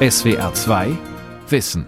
SWR 0.00 0.54
2 0.54 0.96
Wissen. 1.48 1.84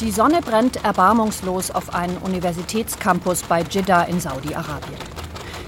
Die 0.00 0.12
Sonne 0.12 0.42
brennt 0.42 0.84
erbarmungslos 0.84 1.72
auf 1.72 1.92
einen 1.92 2.16
Universitätscampus 2.18 3.42
bei 3.42 3.62
Jeddah 3.62 4.04
in 4.04 4.20
Saudi-Arabien. 4.20 5.00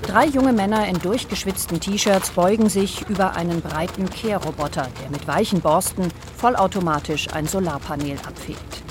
Drei 0.03 0.27
junge 0.27 0.53
Männer 0.53 0.87
in 0.87 1.01
durchgeschwitzten 1.01 1.81
T-Shirts 1.81 2.31
beugen 2.31 2.69
sich 2.69 3.09
über 3.09 3.35
einen 3.35 3.61
breiten 3.61 4.09
Kehrroboter, 4.09 4.87
der 5.03 5.11
mit 5.11 5.27
weichen 5.27 5.61
Borsten 5.61 6.13
vollautomatisch 6.37 7.27
ein 7.33 7.49
Solarpanel 7.49 8.19
abfegt. 8.25 8.85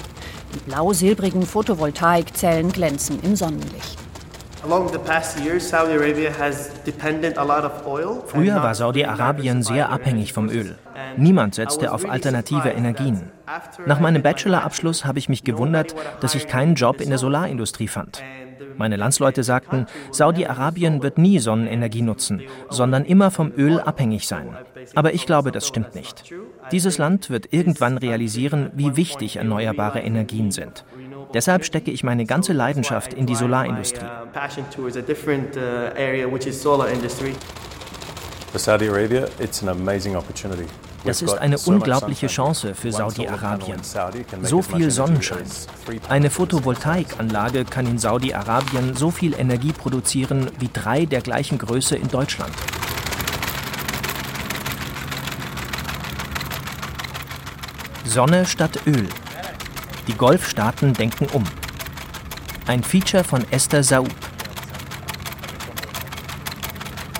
Die 0.54 0.60
blau-silbrigen 0.70 1.46
Photovoltaikzellen 1.46 2.70
glänzen 2.70 3.22
im 3.24 3.38
Sonnenlicht. 3.38 4.07
Früher 8.28 8.56
war 8.56 8.76
Saudi-Arabien 8.76 9.64
sehr 9.64 9.90
abhängig 9.90 10.34
vom 10.34 10.50
Öl. 10.50 10.76
Niemand 11.16 11.56
setzte 11.56 11.94
auf 11.94 12.10
alternative 12.10 12.70
Energien. 12.70 13.32
Nach 13.86 14.00
meinem 14.00 14.22
Bachelorabschluss 14.22 15.06
habe 15.06 15.20
ich 15.20 15.30
mich 15.30 15.44
gewundert, 15.44 15.96
dass 16.20 16.36
ich 16.36 16.48
keinen 16.48 16.76
Job 16.76 17.00
in 17.02 17.10
der 17.10 17.18
Solarindustrie 17.18 17.88
fand. 17.88 18.22
Meine 18.78 18.96
Landsleute 18.96 19.44
sagten, 19.44 19.88
Saudi-Arabien 20.12 21.02
wird 21.02 21.18
nie 21.18 21.40
Sonnenenergie 21.40 22.04
nutzen, 22.04 22.42
sondern 22.70 23.06
immer 23.06 23.32
vom 23.32 23.52
Öl 23.58 23.80
abhängig 23.80 24.28
sein. 24.28 24.56
Aber 24.96 25.14
ich 25.14 25.26
glaube, 25.26 25.52
das 25.52 25.68
stimmt 25.68 25.96
nicht. 25.96 26.32
Dieses 26.72 26.98
Land 26.98 27.30
wird 27.30 27.54
irgendwann 27.54 27.98
realisieren, 27.98 28.72
wie 28.76 28.96
wichtig 28.96 29.38
erneuerbare 29.38 30.02
Energien 30.02 30.52
sind. 30.52 30.86
Deshalb 31.38 31.64
stecke 31.64 31.92
ich 31.92 32.04
meine 32.04 32.26
ganze 32.26 32.52
Leidenschaft 32.52 33.14
in 33.14 33.28
die 33.28 33.36
Solarindustrie. 33.36 34.08
For 38.52 38.60
Saudi 38.60 38.90
Arabia, 38.90 39.28
it's 39.38 39.62
an 39.62 39.70
amazing 39.70 40.16
opportunity. 40.16 40.66
Das 41.04 41.22
ist 41.22 41.38
eine 41.38 41.60
unglaubliche 41.60 42.26
Chance 42.26 42.74
für 42.74 42.92
Saudi-Arabien. 42.92 43.80
So 44.42 44.64
viel 44.64 44.90
Sonnenschein. 44.90 45.44
Eine 46.10 46.32
Photovoltaikanlage 46.32 47.66
kann 47.66 47.86
in 47.86 48.00
Saudi-Arabien 48.00 48.96
so 48.96 49.12
viel 49.12 49.40
Energie 49.40 49.74
produzieren 49.74 50.50
wie 50.58 50.72
drei 50.74 51.06
der 51.06 51.22
gleichen 51.22 51.60
Größe 51.60 51.98
in 51.98 52.08
Deutschland. 52.08 52.52
Sonne 58.06 58.48
statt 58.48 58.80
Öl. 58.88 59.08
Die 60.08 60.14
Golfstaaten 60.14 60.94
denken 60.94 61.28
um. 61.34 61.44
Ein 62.66 62.82
Feature 62.82 63.26
von 63.26 63.46
Esther 63.52 63.84
Saub. 63.84 64.10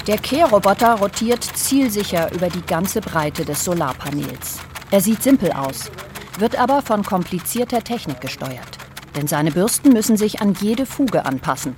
Der 0.08 0.18
Kehrroboter 0.18 0.94
rotiert 0.94 1.44
zielsicher 1.44 2.32
über 2.32 2.50
die 2.50 2.62
ganze 2.62 3.02
Breite 3.02 3.44
des 3.44 3.66
Solarpanels. 3.66 4.60
Er 4.90 5.02
sieht 5.02 5.22
simpel 5.22 5.52
aus, 5.52 5.92
wird 6.40 6.58
aber 6.58 6.82
von 6.82 7.04
komplizierter 7.04 7.84
Technik 7.84 8.22
gesteuert. 8.22 8.78
Denn 9.18 9.28
seine 9.28 9.52
Bürsten 9.52 9.92
müssen 9.92 10.16
sich 10.16 10.42
an 10.42 10.56
jede 10.62 10.86
Fuge 10.86 11.26
anpassen, 11.26 11.76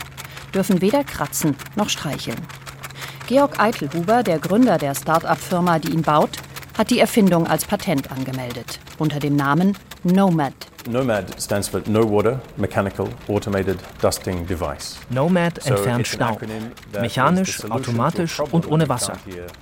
dürfen 0.54 0.80
weder 0.80 1.04
kratzen 1.04 1.56
noch 1.76 1.90
streicheln. 1.90 2.40
Georg 3.26 3.60
Eitelhuber, 3.60 4.22
der 4.22 4.38
Gründer 4.38 4.78
der 4.78 4.94
Start-up-Firma, 4.94 5.80
die 5.80 5.92
ihn 5.92 6.04
baut, 6.04 6.38
hat 6.78 6.92
die 6.92 7.00
Erfindung 7.00 7.48
als 7.48 7.66
Patent 7.66 8.12
angemeldet, 8.12 8.80
unter 9.00 9.20
dem 9.20 9.36
Namen 9.36 9.76
Nomad. 10.04 10.69
NOMAD 10.88 11.42
stands 11.42 11.68
for 11.68 11.82
No 11.88 12.10
Water 12.10 12.40
Mechanical 12.56 13.10
Automated 13.28 13.78
Dusting 14.02 14.46
Device. 14.48 14.98
Nomad 15.10 15.58
entfernt 15.66 16.08
Staub. 16.08 16.42
Mechanisch, 17.00 17.70
automatisch 17.70 18.40
und 18.40 18.68
ohne 18.68 18.88
Wasser. 18.88 19.14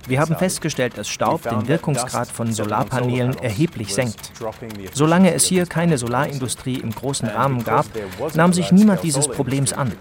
Wir 0.07 0.19
haben 0.19 0.35
festgestellt, 0.35 0.97
dass 0.97 1.09
Staub 1.09 1.41
den 1.41 1.67
Wirkungsgrad 1.67 2.27
von 2.27 2.53
Solarpanelen 2.53 3.35
erheblich 3.39 3.95
senkt. 3.95 4.31
Solange 4.93 5.33
es 5.33 5.45
hier 5.45 5.65
keine 5.65 5.97
Solarindustrie 5.97 6.75
im 6.75 6.91
großen 6.91 7.27
Rahmen 7.27 7.63
gab, 7.63 7.87
nahm 8.35 8.53
sich 8.53 8.71
niemand 8.71 9.01
dieses 9.03 9.27
Problems 9.27 9.73
an. 9.73 9.91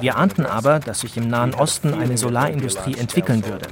Wir 0.00 0.16
ahnten 0.16 0.46
aber, 0.46 0.78
dass 0.78 1.00
sich 1.00 1.16
im 1.16 1.28
Nahen 1.28 1.52
Osten 1.54 1.94
eine 1.94 2.16
Solarindustrie 2.16 2.96
entwickeln 2.96 3.44
würde. 3.44 3.66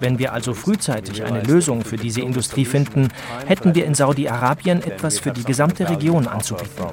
Wenn 0.00 0.18
wir 0.18 0.32
also 0.32 0.54
frühzeitig 0.54 1.22
eine 1.22 1.42
Lösung 1.42 1.84
für 1.84 1.96
diese 1.96 2.22
Industrie 2.22 2.64
finden, 2.64 3.08
hätten 3.46 3.74
wir 3.74 3.84
in 3.84 3.94
Saudi-Arabien 3.94 4.82
etwas 4.82 5.18
für 5.18 5.32
die 5.32 5.44
gesamte 5.44 5.88
Region 5.88 5.97
Region 5.98 6.28
anzubieten. 6.28 6.86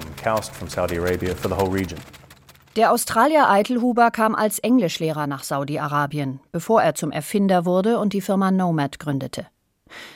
Der 2.76 2.92
Australier 2.92 3.50
Eitelhuber 3.50 4.10
kam 4.10 4.34
als 4.34 4.58
Englischlehrer 4.58 5.28
nach 5.28 5.44
Saudi-Arabien, 5.44 6.40
bevor 6.52 6.82
er 6.82 6.96
zum 6.96 7.12
Erfinder 7.12 7.66
wurde 7.66 8.00
und 8.00 8.14
die 8.14 8.22
Firma 8.22 8.50
Nomad 8.50 8.98
gründete. 8.98 9.46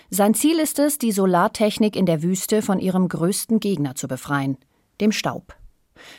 Sein 0.09 0.33
Ziel 0.33 0.57
ist 0.57 0.79
es, 0.79 0.97
die 0.97 1.11
Solartechnik 1.11 1.95
in 1.95 2.07
der 2.07 2.23
Wüste 2.23 2.63
von 2.63 2.79
ihrem 2.79 3.07
größten 3.07 3.59
Gegner 3.59 3.93
zu 3.93 4.07
befreien, 4.07 4.57
dem 4.99 5.11
Staub. 5.11 5.55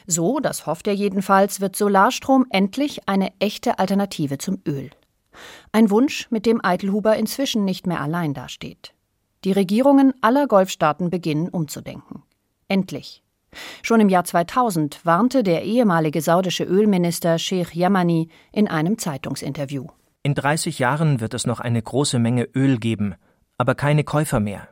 So, 0.06 0.38
das 0.38 0.66
hofft 0.66 0.86
er 0.86 0.94
jedenfalls, 0.94 1.60
wird 1.60 1.74
Solarstrom 1.74 2.46
endlich 2.50 3.08
eine 3.08 3.32
echte 3.40 3.80
Alternative 3.80 4.38
zum 4.38 4.62
Öl. 4.64 4.90
Ein 5.72 5.90
Wunsch, 5.90 6.30
mit 6.30 6.46
dem 6.46 6.64
Eitelhuber 6.64 7.16
inzwischen 7.16 7.64
nicht 7.64 7.88
mehr 7.88 8.00
allein 8.00 8.32
dasteht. 8.32 8.94
Die 9.42 9.52
Regierungen 9.52 10.14
aller 10.20 10.46
Golfstaaten 10.46 11.10
beginnen 11.10 11.48
umzudenken. 11.48 12.22
Endlich. 12.70 13.24
Schon 13.82 14.00
im 14.00 14.08
Jahr 14.08 14.22
2000 14.22 15.04
warnte 15.04 15.42
der 15.42 15.64
ehemalige 15.64 16.22
saudische 16.22 16.62
Ölminister 16.62 17.36
Sheikh 17.36 17.76
Yamani 17.76 18.28
in 18.52 18.68
einem 18.68 18.96
Zeitungsinterview. 18.96 19.88
In 20.22 20.36
30 20.36 20.78
Jahren 20.78 21.20
wird 21.20 21.34
es 21.34 21.46
noch 21.46 21.58
eine 21.58 21.82
große 21.82 22.20
Menge 22.20 22.44
Öl 22.54 22.78
geben, 22.78 23.16
aber 23.58 23.74
keine 23.74 24.04
Käufer 24.04 24.38
mehr. 24.38 24.68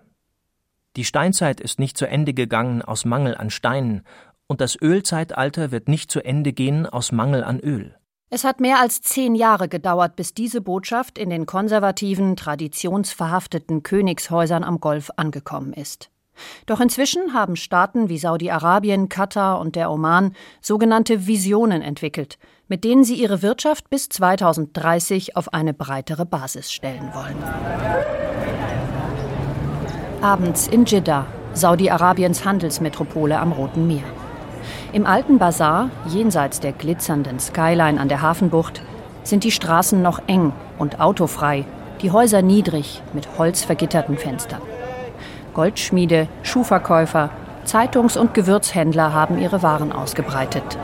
Die 0.95 1.05
Steinzeit 1.05 1.61
ist 1.61 1.81
nicht 1.81 1.99
zu 1.99 2.07
Ende 2.07 2.35
gegangen 2.35 2.83
aus 2.83 3.05
Mangel 3.05 3.35
an 3.35 3.51
Steinen, 3.51 4.03
und 4.47 4.61
das 4.61 4.81
Ölzeitalter 4.81 5.73
wird 5.73 5.89
nicht 5.89 6.13
zu 6.13 6.25
Ende 6.25 6.53
gehen 6.53 6.87
aus 6.87 7.11
Mangel 7.11 7.43
an 7.43 7.59
Öl. 7.59 7.97
Es 8.31 8.45
hat 8.45 8.61
mehr 8.61 8.81
als 8.81 9.01
zehn 9.01 9.35
Jahre 9.35 9.69
gedauert, 9.69 10.15
bis 10.15 10.35
diese 10.35 10.61
Botschaft 10.61 11.19
in 11.19 11.31
den 11.31 11.47
konservativen, 11.47 12.37
traditionsverhafteten 12.37 13.83
Königshäusern 13.83 14.63
am 14.63 14.79
Golf 14.79 15.11
angekommen 15.17 15.73
ist. 15.73 16.11
Doch 16.67 16.81
inzwischen 16.81 17.35
haben 17.35 17.57
Staaten 17.57 18.09
wie 18.09 18.19
Saudi-Arabien, 18.19 19.09
Katar 19.09 19.61
und 19.61 19.77
der 19.77 19.91
Oman 19.91 20.35
sogenannte 20.61 21.27
Visionen 21.27 21.83
entwickelt, 21.83 22.39
mit 22.69 22.85
denen 22.85 23.05
sie 23.05 23.15
ihre 23.15 23.43
Wirtschaft 23.43 23.91
bis 23.91 24.09
2030 24.09 25.37
auf 25.37 25.53
eine 25.53 25.75
breitere 25.75 26.27
Basis 26.27 26.73
stellen 26.73 27.11
wollen. 27.15 27.37
Abends 30.21 30.67
in 30.67 30.85
Jeddah, 30.85 31.27
Saudi-Arabiens 31.55 32.45
Handelsmetropole 32.45 33.39
am 33.39 33.53
Roten 33.53 33.87
Meer. 33.87 34.05
Im 34.93 35.07
alten 35.07 35.39
Bazar, 35.39 35.91
jenseits 36.09 36.61
der 36.61 36.73
glitzernden 36.73 37.39
Skyline 37.39 38.01
an 38.01 38.09
der 38.09 38.23
Hafenbucht, 38.23 38.83
sind 39.23 39.45
die 39.45 39.51
Straßen 39.51 40.01
noch 40.01 40.21
eng 40.27 40.53
und 40.79 41.01
autofrei, 41.01 41.65
die 42.01 42.11
Häuser 42.11 42.43
niedrig 42.43 43.03
mit 43.13 43.39
holzvergitterten 43.39 44.17
Fenstern. 44.17 44.63
Goldschmiede, 45.59 46.29
Schuhverkäufer, 46.45 47.31
Zeitungs- 47.65 48.17
und 48.17 48.33
Gewürzhändler 48.33 49.13
haben 49.13 49.41
ihre 49.41 49.61
Waren 49.61 49.91
ausgebreitet. 49.91 50.79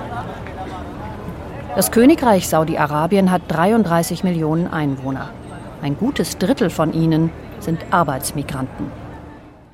Das 1.77 1.93
Königreich 1.93 2.49
Saudi-Arabien 2.49 3.31
hat 3.31 3.43
33 3.47 4.25
Millionen 4.25 4.67
Einwohner. 4.67 5.31
Ein 5.81 5.97
gutes 5.97 6.39
Drittel 6.39 6.71
von 6.71 6.93
ihnen 6.93 7.31
sind 7.61 7.87
Arbeitsmigranten. 7.93 8.91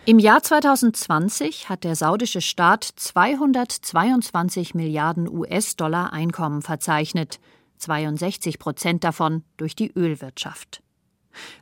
Im 0.04 0.18
Jahr 0.18 0.42
2020 0.42 1.70
hat 1.70 1.84
der 1.84 1.96
saudische 1.96 2.42
Staat 2.42 2.84
222 2.84 4.74
Milliarden 4.74 5.30
US-Dollar 5.30 6.12
Einkommen 6.12 6.60
verzeichnet, 6.60 7.40
62 7.78 8.58
Prozent 8.58 9.02
davon 9.02 9.44
durch 9.56 9.74
die 9.74 9.90
Ölwirtschaft. 9.96 10.82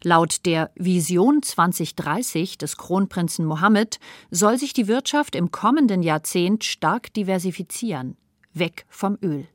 Laut 0.03 0.47
der 0.47 0.71
Vision 0.75 1.43
2030 1.43 2.59
des 2.59 2.77
Kronprinzen 2.77 3.45
Mohammed 3.45 3.99
soll 4.31 4.59
sich 4.59 4.73
die 4.73 4.89
Wirtschaft 4.89 5.35
im 5.35 5.51
kommenden 5.51 6.03
Jahrzehnt 6.03 6.65
stark 6.65 7.13
diversifizieren, 7.15 8.17
weg 8.53 8.87
vom 8.89 9.19
Öl. 9.23 9.47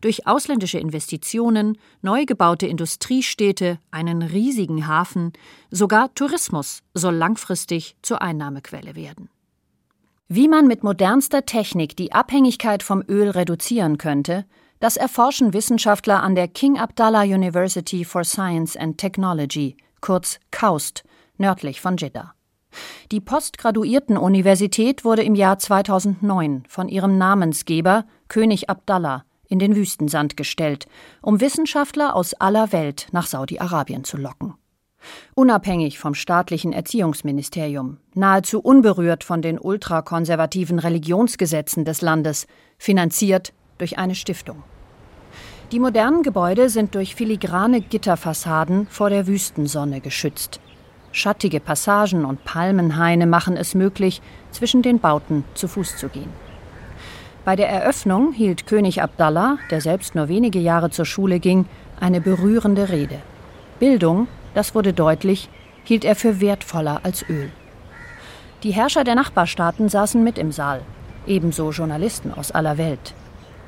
Durch 0.00 0.26
ausländische 0.26 0.78
Investitionen, 0.78 1.78
neu 2.02 2.24
gebaute 2.24 2.66
Industriestädte, 2.66 3.78
einen 3.90 4.22
riesigen 4.22 4.86
Hafen, 4.86 5.32
sogar 5.70 6.14
Tourismus 6.14 6.82
soll 6.94 7.14
langfristig 7.14 7.96
zur 8.02 8.22
Einnahmequelle 8.22 8.94
werden. 8.94 9.28
Wie 10.28 10.48
man 10.48 10.66
mit 10.66 10.82
modernster 10.82 11.44
Technik 11.44 11.96
die 11.96 12.12
Abhängigkeit 12.12 12.82
vom 12.82 13.02
Öl 13.08 13.30
reduzieren 13.30 13.98
könnte, 13.98 14.46
das 14.82 14.96
erforschen 14.96 15.52
Wissenschaftler 15.52 16.24
an 16.24 16.34
der 16.34 16.48
King 16.48 16.76
Abdallah 16.76 17.22
University 17.22 18.04
for 18.04 18.24
Science 18.24 18.76
and 18.76 18.98
Technology, 18.98 19.76
kurz 20.00 20.40
KAUST, 20.50 21.04
nördlich 21.38 21.80
von 21.80 21.96
Jeddah. 21.96 22.34
Die 23.12 23.20
Postgraduierten-Universität 23.20 25.04
wurde 25.04 25.22
im 25.22 25.36
Jahr 25.36 25.60
2009 25.60 26.64
von 26.66 26.88
ihrem 26.88 27.16
Namensgeber, 27.16 28.06
König 28.26 28.68
Abdallah, 28.70 29.24
in 29.46 29.60
den 29.60 29.76
Wüstensand 29.76 30.36
gestellt, 30.36 30.86
um 31.20 31.40
Wissenschaftler 31.40 32.16
aus 32.16 32.34
aller 32.34 32.72
Welt 32.72 33.06
nach 33.12 33.28
Saudi-Arabien 33.28 34.02
zu 34.02 34.16
locken. 34.16 34.54
Unabhängig 35.36 36.00
vom 36.00 36.16
staatlichen 36.16 36.72
Erziehungsministerium, 36.72 37.98
nahezu 38.14 38.58
unberührt 38.58 39.22
von 39.22 39.42
den 39.42 39.60
ultrakonservativen 39.60 40.80
Religionsgesetzen 40.80 41.84
des 41.84 42.00
Landes, 42.00 42.48
finanziert 42.78 43.52
durch 43.78 43.96
eine 43.96 44.16
Stiftung. 44.16 44.64
Die 45.72 45.80
modernen 45.80 46.22
Gebäude 46.22 46.68
sind 46.68 46.94
durch 46.94 47.14
filigrane 47.14 47.80
Gitterfassaden 47.80 48.86
vor 48.88 49.08
der 49.08 49.26
Wüstensonne 49.26 50.02
geschützt. 50.02 50.60
Schattige 51.12 51.60
Passagen 51.60 52.26
und 52.26 52.44
Palmenhaine 52.44 53.26
machen 53.26 53.56
es 53.56 53.74
möglich, 53.74 54.20
zwischen 54.50 54.82
den 54.82 54.98
Bauten 54.98 55.44
zu 55.54 55.68
Fuß 55.68 55.96
zu 55.96 56.10
gehen. 56.10 56.28
Bei 57.46 57.56
der 57.56 57.70
Eröffnung 57.70 58.34
hielt 58.34 58.66
König 58.66 59.00
Abdallah, 59.00 59.56
der 59.70 59.80
selbst 59.80 60.14
nur 60.14 60.28
wenige 60.28 60.58
Jahre 60.58 60.90
zur 60.90 61.06
Schule 61.06 61.40
ging, 61.40 61.64
eine 61.98 62.20
berührende 62.20 62.90
Rede. 62.90 63.20
Bildung, 63.80 64.28
das 64.52 64.74
wurde 64.74 64.92
deutlich, 64.92 65.48
hielt 65.84 66.04
er 66.04 66.16
für 66.16 66.42
wertvoller 66.42 67.00
als 67.02 67.24
Öl. 67.30 67.50
Die 68.62 68.72
Herrscher 68.72 69.04
der 69.04 69.14
Nachbarstaaten 69.14 69.88
saßen 69.88 70.22
mit 70.22 70.36
im 70.36 70.52
Saal, 70.52 70.82
ebenso 71.26 71.70
Journalisten 71.70 72.30
aus 72.30 72.50
aller 72.52 72.76
Welt. 72.76 73.14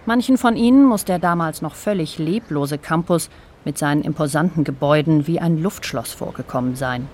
Manchen 0.06 0.36
von 0.36 0.56
ihnen 0.56 0.84
muss 0.84 1.06
der 1.06 1.18
damals 1.18 1.62
noch 1.62 1.74
völlig 1.74 2.18
leblose 2.18 2.76
Campus 2.76 3.30
mit 3.64 3.78
seinen 3.78 4.02
imposanten 4.02 4.62
Gebäuden 4.62 5.26
wie 5.26 5.40
ein 5.40 5.62
Luftschloss 5.62 6.12
vorgekommen 6.12 6.76
sein. 6.76 7.08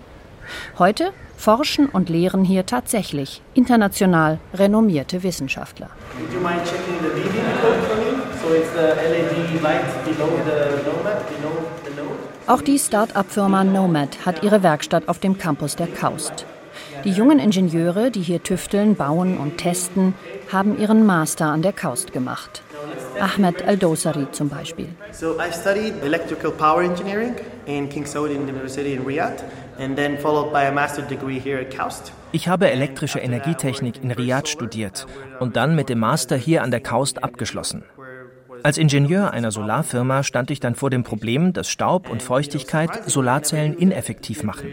Heute 0.79 1.13
forschen 1.37 1.87
und 1.87 2.09
lehren 2.09 2.45
hier 2.45 2.67
tatsächlich 2.67 3.43
international 3.55 4.41
renommierte 4.55 5.23
Wissenschaftler. 5.23 5.89
Auch 12.49 12.63
die 12.63 12.79
Start-up-Firma 12.79 13.63
Nomad 13.63 14.27
hat 14.27 14.43
ihre 14.43 14.65
Werkstatt 14.65 15.09
auf 15.09 15.21
dem 15.21 15.39
Campus 15.39 15.77
der 15.77 15.87
KAUST. 15.87 16.45
Die 17.05 17.11
jungen 17.11 17.39
Ingenieure, 17.39 18.11
die 18.11 18.23
hier 18.23 18.43
tüfteln, 18.43 18.97
bauen 18.97 19.39
und 19.39 19.59
testen, 19.59 20.15
haben 20.53 20.77
ihren 20.79 21.07
Master 21.07 21.47
an 21.47 21.63
der 21.63 21.73
KAUST 21.73 22.13
gemacht. 22.13 22.63
Ahmed 23.21 23.63
Al-Dosari 23.63 24.27
zum 24.33 24.49
Beispiel. 24.49 24.89
So 25.13 25.37
I 25.39 25.53
studied 25.53 25.95
electrical 26.03 26.51
power 26.51 26.83
engineering 26.83 27.35
in 27.67 27.89
King 27.89 28.07
Saud 28.07 28.31
University 28.31 28.95
in 28.95 29.05
Riyadh 29.05 29.43
and 29.79 29.97
then 29.97 30.19
followed 30.19 30.53
by 30.53 30.65
a 30.65 30.73
master 30.73 31.03
degree 31.03 31.39
here 31.39 31.61
at 31.61 31.71
KAUST. 31.71 32.13
Ich 32.33 32.49
habe 32.49 32.71
elektrische 32.71 33.19
Energietechnik 33.19 34.03
in 34.03 34.11
Riyadh 34.11 34.49
studiert 34.49 35.07
und 35.41 35.57
dann 35.57 35.75
mit 35.75 35.89
dem 35.89 35.99
Master 35.99 36.37
hier 36.37 36.63
an 36.63 36.71
der 36.71 36.81
KAUST 36.81 37.23
abgeschlossen. 37.23 37.83
Als 38.63 38.79
Ingenieur 38.79 39.33
einer 39.33 39.51
Solarfirma 39.51 40.23
stand 40.23 40.51
ich 40.51 40.61
dann 40.61 40.75
vor 40.75 40.91
dem 40.91 41.03
Problem, 41.03 41.53
dass 41.53 41.69
Staub 41.69 42.11
und 42.11 42.23
Feuchtigkeit 42.23 43.09
Solarzellen 43.09 43.75
ineffektiv 43.75 44.43
machen. 44.43 44.73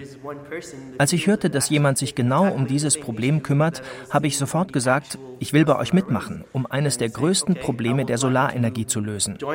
Als 0.97 1.13
ich 1.13 1.27
hörte, 1.27 1.49
dass 1.49 1.69
jemand 1.69 1.97
sich 1.97 2.15
genau 2.15 2.47
um 2.49 2.67
dieses 2.67 2.99
Problem 2.99 3.43
kümmert, 3.43 3.81
habe 4.09 4.27
ich 4.27 4.37
sofort 4.37 4.73
gesagt, 4.73 5.17
ich 5.39 5.53
will 5.53 5.65
bei 5.65 5.77
euch 5.77 5.93
mitmachen, 5.93 6.43
um 6.51 6.65
eines 6.65 6.97
der 6.97 7.09
größten 7.09 7.55
Probleme 7.55 8.05
der 8.05 8.17
Solarenergie 8.17 8.87
zu 8.87 8.99
lösen. 8.99 9.37
Uh, 9.41 9.51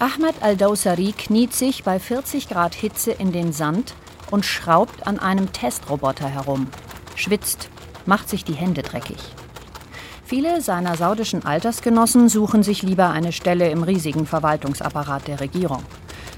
Ahmed 0.00 0.34
Al-Dawsari 0.40 1.12
kniet 1.16 1.54
sich 1.54 1.84
bei 1.84 1.98
40 1.98 2.48
Grad 2.48 2.74
Hitze 2.74 3.12
in 3.12 3.32
den 3.32 3.52
Sand 3.52 3.94
und 4.30 4.44
schraubt 4.44 5.06
an 5.06 5.18
einem 5.18 5.52
Testroboter 5.52 6.28
herum, 6.28 6.66
schwitzt 7.14 7.68
macht 8.06 8.28
sich 8.28 8.44
die 8.44 8.54
Hände 8.54 8.82
dreckig. 8.82 9.18
Viele 10.24 10.60
seiner 10.62 10.96
saudischen 10.96 11.44
Altersgenossen 11.44 12.28
suchen 12.28 12.62
sich 12.62 12.82
lieber 12.82 13.10
eine 13.10 13.32
Stelle 13.32 13.68
im 13.70 13.82
riesigen 13.82 14.26
Verwaltungsapparat 14.26 15.28
der 15.28 15.40
Regierung, 15.40 15.82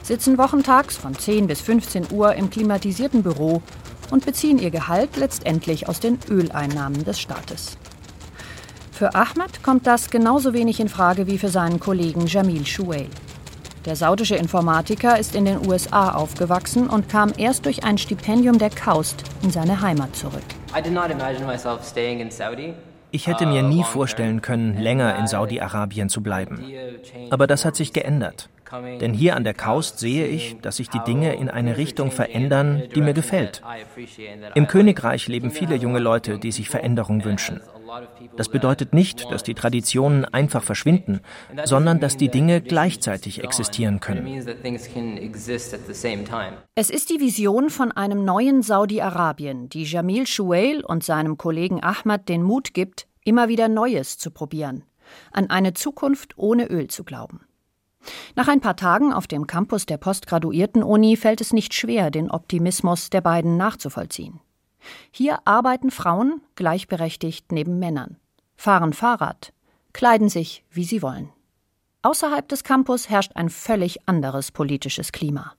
sitzen 0.02 0.36
wochentags 0.36 0.96
von 0.96 1.16
10 1.16 1.46
bis 1.46 1.60
15 1.60 2.06
Uhr 2.10 2.34
im 2.34 2.50
klimatisierten 2.50 3.22
Büro 3.22 3.62
und 4.10 4.26
beziehen 4.26 4.58
ihr 4.58 4.70
Gehalt 4.70 5.16
letztendlich 5.16 5.88
aus 5.88 6.00
den 6.00 6.18
Öleinnahmen 6.28 7.04
des 7.04 7.20
Staates. 7.20 7.76
Für 8.90 9.14
Ahmed 9.14 9.62
kommt 9.62 9.86
das 9.86 10.10
genauso 10.10 10.52
wenig 10.52 10.80
in 10.80 10.88
Frage 10.88 11.26
wie 11.26 11.38
für 11.38 11.48
seinen 11.48 11.80
Kollegen 11.80 12.26
Jamil 12.26 12.66
Shuail. 12.66 13.08
Der 13.86 13.96
saudische 13.96 14.36
Informatiker 14.36 15.18
ist 15.18 15.34
in 15.34 15.44
den 15.44 15.66
USA 15.68 16.12
aufgewachsen 16.12 16.88
und 16.88 17.08
kam 17.08 17.32
erst 17.36 17.66
durch 17.66 17.84
ein 17.84 17.98
Stipendium 17.98 18.58
der 18.58 18.70
KAUST 18.70 19.22
in 19.42 19.50
seine 19.50 19.80
Heimat 19.80 20.16
zurück. 20.16 20.42
Ich 23.10 23.26
hätte 23.28 23.46
mir 23.46 23.62
nie 23.62 23.80
uh, 23.80 23.84
vorstellen 23.84 24.42
können, 24.42 24.76
länger 24.76 25.16
in 25.18 25.28
Saudi-Arabien 25.28 26.08
zu 26.08 26.20
bleiben. 26.20 26.64
Aber 27.30 27.46
das 27.46 27.64
hat 27.64 27.76
sich 27.76 27.92
geändert. 27.92 28.48
Denn 29.00 29.12
hier 29.12 29.36
an 29.36 29.44
der 29.44 29.54
Kaust 29.54 30.00
sehe 30.00 30.26
ich, 30.26 30.56
dass 30.60 30.78
sich 30.78 30.88
die 30.88 30.98
Dinge 31.06 31.36
in 31.36 31.48
eine 31.48 31.76
Richtung 31.76 32.10
verändern, 32.10 32.82
die 32.92 33.02
mir 33.02 33.14
gefällt. 33.14 33.62
Im 34.54 34.66
Königreich 34.66 35.28
leben 35.28 35.52
viele 35.52 35.76
junge 35.76 36.00
Leute, 36.00 36.38
die 36.38 36.50
sich 36.50 36.68
Veränderung 36.68 37.24
wünschen. 37.24 37.60
Das 38.36 38.48
bedeutet 38.48 38.92
nicht, 38.92 39.30
dass 39.30 39.42
die 39.42 39.54
Traditionen 39.54 40.24
einfach 40.24 40.62
verschwinden, 40.62 41.20
sondern 41.64 42.00
dass 42.00 42.16
die 42.16 42.28
Dinge 42.28 42.60
gleichzeitig 42.60 43.42
existieren 43.42 44.00
können. 44.00 44.26
Es 46.74 46.90
ist 46.90 47.10
die 47.10 47.20
Vision 47.20 47.70
von 47.70 47.92
einem 47.92 48.24
neuen 48.24 48.62
Saudi-Arabien, 48.62 49.68
die 49.68 49.84
Jamil 49.84 50.26
Shuail 50.26 50.84
und 50.84 51.04
seinem 51.04 51.36
Kollegen 51.36 51.82
Ahmad 51.82 52.28
den 52.28 52.42
Mut 52.42 52.74
gibt, 52.74 53.06
immer 53.24 53.48
wieder 53.48 53.68
Neues 53.68 54.18
zu 54.18 54.30
probieren, 54.30 54.84
an 55.32 55.50
eine 55.50 55.74
Zukunft 55.74 56.36
ohne 56.36 56.66
Öl 56.66 56.88
zu 56.88 57.04
glauben. 57.04 57.46
Nach 58.36 58.48
ein 58.48 58.60
paar 58.60 58.76
Tagen 58.76 59.12
auf 59.12 59.26
dem 59.26 59.46
Campus 59.46 59.86
der 59.86 59.96
Postgraduierten-Uni 59.96 61.16
fällt 61.16 61.40
es 61.40 61.52
nicht 61.52 61.74
schwer, 61.74 62.10
den 62.10 62.30
Optimismus 62.30 63.10
der 63.10 63.22
beiden 63.22 63.56
nachzuvollziehen. 63.56 64.40
Hier 65.10 65.38
arbeiten 65.46 65.90
Frauen 65.90 66.40
gleichberechtigt 66.54 67.52
neben 67.52 67.78
Männern, 67.78 68.16
fahren 68.56 68.92
Fahrrad, 68.92 69.52
kleiden 69.92 70.28
sich, 70.28 70.64
wie 70.70 70.84
sie 70.84 71.02
wollen. 71.02 71.30
Außerhalb 72.02 72.46
des 72.48 72.64
Campus 72.64 73.08
herrscht 73.08 73.32
ein 73.34 73.48
völlig 73.48 74.06
anderes 74.06 74.52
politisches 74.52 75.12
Klima. 75.12 75.54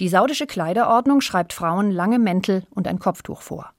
Die 0.00 0.08
saudische 0.08 0.46
Kleiderordnung 0.46 1.20
schreibt 1.20 1.52
Frauen 1.52 1.90
lange 1.90 2.18
Mäntel 2.18 2.64
und 2.70 2.86
ein 2.86 2.98
Kopftuch 2.98 3.42
vor. 3.42 3.72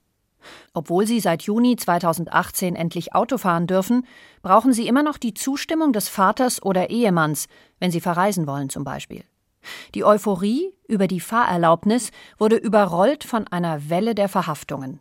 Obwohl 0.74 1.06
sie 1.06 1.20
seit 1.20 1.42
Juni 1.42 1.76
2018 1.76 2.76
endlich 2.76 3.14
Auto 3.14 3.38
fahren 3.38 3.66
dürfen, 3.66 4.06
brauchen 4.42 4.72
sie 4.72 4.86
immer 4.86 5.02
noch 5.02 5.16
die 5.16 5.34
Zustimmung 5.34 5.92
des 5.92 6.08
Vaters 6.08 6.62
oder 6.62 6.90
Ehemanns, 6.90 7.46
wenn 7.78 7.90
sie 7.90 8.00
verreisen 8.00 8.46
wollen 8.46 8.68
zum 8.68 8.84
Beispiel. 8.84 9.24
Die 9.94 10.04
Euphorie 10.04 10.72
über 10.86 11.06
die 11.06 11.20
Fahrerlaubnis 11.20 12.10
wurde 12.38 12.56
überrollt 12.56 13.24
von 13.24 13.46
einer 13.48 13.88
Welle 13.88 14.14
der 14.14 14.28
Verhaftungen. 14.28 15.00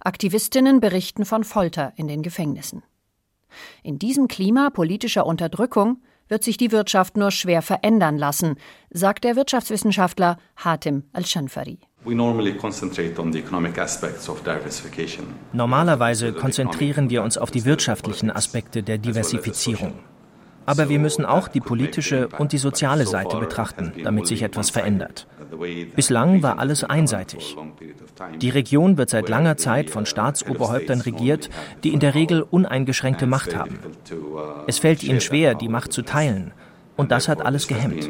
Aktivistinnen 0.00 0.80
berichten 0.80 1.24
von 1.24 1.44
Folter 1.44 1.92
in 1.96 2.08
den 2.08 2.22
Gefängnissen. 2.22 2.82
In 3.82 3.98
diesem 3.98 4.28
Klima 4.28 4.70
politischer 4.70 5.26
Unterdrückung 5.26 5.98
wird 6.28 6.44
sich 6.44 6.56
die 6.56 6.72
Wirtschaft 6.72 7.16
nur 7.16 7.30
schwer 7.30 7.60
verändern 7.62 8.16
lassen, 8.16 8.56
sagt 8.90 9.24
der 9.24 9.36
Wirtschaftswissenschaftler 9.36 10.38
Hatim 10.56 11.04
Al-Shanfari. 11.12 11.78
Normalerweise 15.52 16.32
konzentrieren 16.32 17.10
wir 17.10 17.22
uns 17.22 17.38
auf 17.38 17.50
die 17.50 17.64
wirtschaftlichen 17.64 18.30
Aspekte 18.30 18.82
der 18.82 18.98
Diversifizierung. 18.98 19.92
Aber 20.66 20.88
wir 20.88 20.98
müssen 20.98 21.24
auch 21.24 21.48
die 21.48 21.60
politische 21.60 22.28
und 22.38 22.52
die 22.52 22.58
soziale 22.58 23.06
Seite 23.06 23.36
betrachten, 23.36 23.92
damit 24.02 24.26
sich 24.26 24.42
etwas 24.42 24.70
verändert. 24.70 25.26
Bislang 25.96 26.42
war 26.42 26.58
alles 26.58 26.84
einseitig. 26.84 27.56
Die 28.40 28.50
Region 28.50 28.96
wird 28.96 29.10
seit 29.10 29.28
langer 29.28 29.56
Zeit 29.56 29.90
von 29.90 30.06
Staatsoberhäuptern 30.06 31.00
regiert, 31.00 31.50
die 31.84 31.92
in 31.92 32.00
der 32.00 32.14
Regel 32.14 32.42
uneingeschränkte 32.42 33.26
Macht 33.26 33.56
haben. 33.56 33.78
Es 34.66 34.78
fällt 34.78 35.02
ihnen 35.02 35.20
schwer, 35.20 35.54
die 35.54 35.68
Macht 35.68 35.92
zu 35.92 36.02
teilen. 36.02 36.52
Und 36.96 37.10
das 37.10 37.28
hat 37.28 37.44
alles 37.44 37.68
gehemmt. 37.68 38.08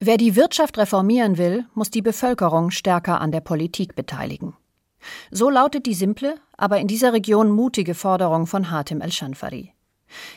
Wer 0.00 0.16
die 0.16 0.36
Wirtschaft 0.36 0.76
reformieren 0.78 1.38
will, 1.38 1.64
muss 1.74 1.90
die 1.90 2.02
Bevölkerung 2.02 2.70
stärker 2.70 3.20
an 3.20 3.32
der 3.32 3.40
Politik 3.40 3.94
beteiligen. 3.94 4.54
So 5.30 5.50
lautet 5.50 5.86
die 5.86 5.94
simple, 5.94 6.36
aber 6.56 6.78
in 6.78 6.88
dieser 6.88 7.12
Region 7.12 7.50
mutige 7.50 7.94
Forderung 7.94 8.46
von 8.46 8.70
Hatem 8.70 9.00
El-Shanfari. 9.00 9.73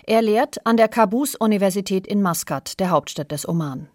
Er 0.10 0.22
lehrt 0.22 0.66
an 0.66 0.78
der 0.78 0.88
Kabus-Universität 0.88 2.08
in 2.08 2.22
Maskat, 2.22 2.80
der 2.80 2.92
Hauptstadt 2.92 3.30
des 3.30 3.46
Oman. 3.46 3.90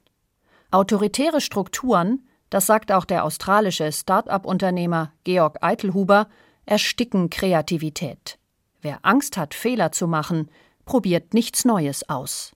Autoritäre 0.70 1.40
Strukturen, 1.40 2.28
das 2.50 2.66
sagt 2.66 2.92
auch 2.92 3.06
der 3.06 3.24
australische 3.24 3.90
Start-up-Unternehmer 3.90 5.14
Georg 5.24 5.56
Eitelhuber, 5.62 6.28
ersticken 6.66 7.30
Kreativität. 7.30 8.38
Wer 8.82 8.98
Angst 9.00 9.38
hat, 9.38 9.54
Fehler 9.54 9.90
zu 9.90 10.06
machen, 10.06 10.50
probiert 10.84 11.32
nichts 11.32 11.64
Neues 11.64 12.06
aus. 12.10 12.52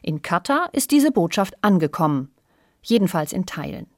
In 0.00 0.22
Katar 0.22 0.68
ist 0.70 0.92
diese 0.92 1.10
Botschaft 1.10 1.54
angekommen, 1.62 2.32
jedenfalls 2.82 3.32
in 3.32 3.46
Teilen. 3.46 3.88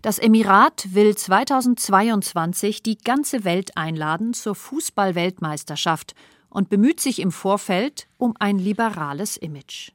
Das 0.00 0.18
Emirat 0.18 0.94
will 0.94 1.14
2022 1.14 2.82
die 2.82 2.96
ganze 2.96 3.44
Welt 3.44 3.76
einladen 3.76 4.32
zur 4.32 4.54
Fußballweltmeisterschaft 4.54 6.14
und 6.50 6.68
bemüht 6.68 7.00
sich 7.00 7.20
im 7.20 7.32
Vorfeld 7.32 8.08
um 8.16 8.34
ein 8.38 8.58
liberales 8.58 9.36
Image. 9.36 9.92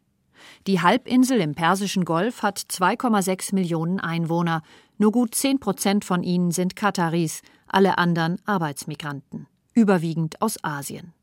Die 0.67 0.81
Halbinsel 0.81 1.39
im 1.39 1.55
Persischen 1.55 2.05
Golf 2.05 2.41
hat 2.41 2.59
2,6 2.59 3.55
Millionen 3.55 3.99
Einwohner. 3.99 4.61
Nur 4.97 5.11
gut 5.11 5.35
10 5.35 5.59
Prozent 5.59 6.05
von 6.05 6.23
ihnen 6.23 6.51
sind 6.51 6.75
Kataris, 6.75 7.41
alle 7.67 7.97
anderen 7.97 8.39
Arbeitsmigranten, 8.45 9.47
überwiegend 9.73 10.41
aus 10.41 10.63
Asien. 10.63 11.13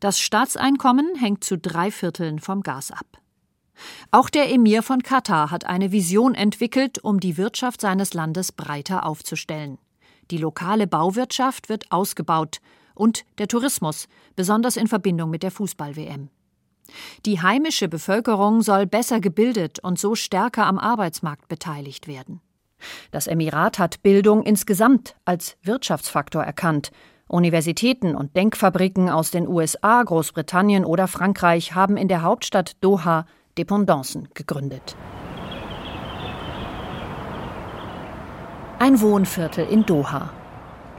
Das 0.00 0.18
Staatseinkommen 0.18 1.14
hängt 1.16 1.44
zu 1.44 1.58
drei 1.58 1.90
Vierteln 1.90 2.38
vom 2.38 2.62
Gas 2.62 2.90
ab. 2.90 3.06
Auch 4.10 4.28
der 4.28 4.52
Emir 4.52 4.82
von 4.82 5.02
Katar 5.02 5.50
hat 5.50 5.66
eine 5.66 5.92
Vision 5.92 6.34
entwickelt, 6.34 6.98
um 7.02 7.20
die 7.20 7.36
Wirtschaft 7.36 7.80
seines 7.80 8.12
Landes 8.14 8.52
breiter 8.52 9.06
aufzustellen. 9.06 9.78
Die 10.30 10.38
lokale 10.38 10.86
Bauwirtschaft 10.86 11.68
wird 11.68 11.90
ausgebaut 11.90 12.58
und 12.98 13.24
der 13.38 13.48
Tourismus, 13.48 14.08
besonders 14.36 14.76
in 14.76 14.86
Verbindung 14.86 15.30
mit 15.30 15.42
der 15.42 15.50
Fußball-WM. 15.50 16.28
Die 17.26 17.40
heimische 17.40 17.88
Bevölkerung 17.88 18.62
soll 18.62 18.86
besser 18.86 19.20
gebildet 19.20 19.78
und 19.80 19.98
so 19.98 20.14
stärker 20.14 20.66
am 20.66 20.78
Arbeitsmarkt 20.78 21.48
beteiligt 21.48 22.08
werden. 22.08 22.40
Das 23.10 23.26
Emirat 23.26 23.78
hat 23.78 24.02
Bildung 24.02 24.42
insgesamt 24.42 25.16
als 25.24 25.56
Wirtschaftsfaktor 25.62 26.42
erkannt. 26.42 26.90
Universitäten 27.26 28.14
und 28.14 28.36
Denkfabriken 28.36 29.10
aus 29.10 29.30
den 29.30 29.46
USA, 29.48 30.02
Großbritannien 30.02 30.84
oder 30.84 31.08
Frankreich 31.08 31.74
haben 31.74 31.96
in 31.96 32.08
der 32.08 32.22
Hauptstadt 32.22 32.76
Doha 32.80 33.26
Dependancen 33.58 34.28
gegründet. 34.34 34.96
Ein 38.78 39.00
Wohnviertel 39.00 39.66
in 39.66 39.84
Doha. 39.84 40.30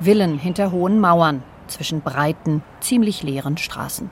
Villen 0.02 0.38
hinter 0.38 0.72
hohen 0.72 1.00
Mauern, 1.00 1.44
zwischen 1.70 2.02
breiten, 2.02 2.64
ziemlich 2.80 3.24
leeren 3.24 3.58
Straßen. 3.58 4.10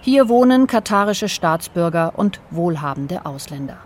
Hier 0.00 0.28
wohnen 0.28 0.66
katarische 0.66 1.28
Staatsbürger 1.28 2.12
und 2.16 2.40
wohlhabende 2.50 3.26
Ausländer. 3.26 3.76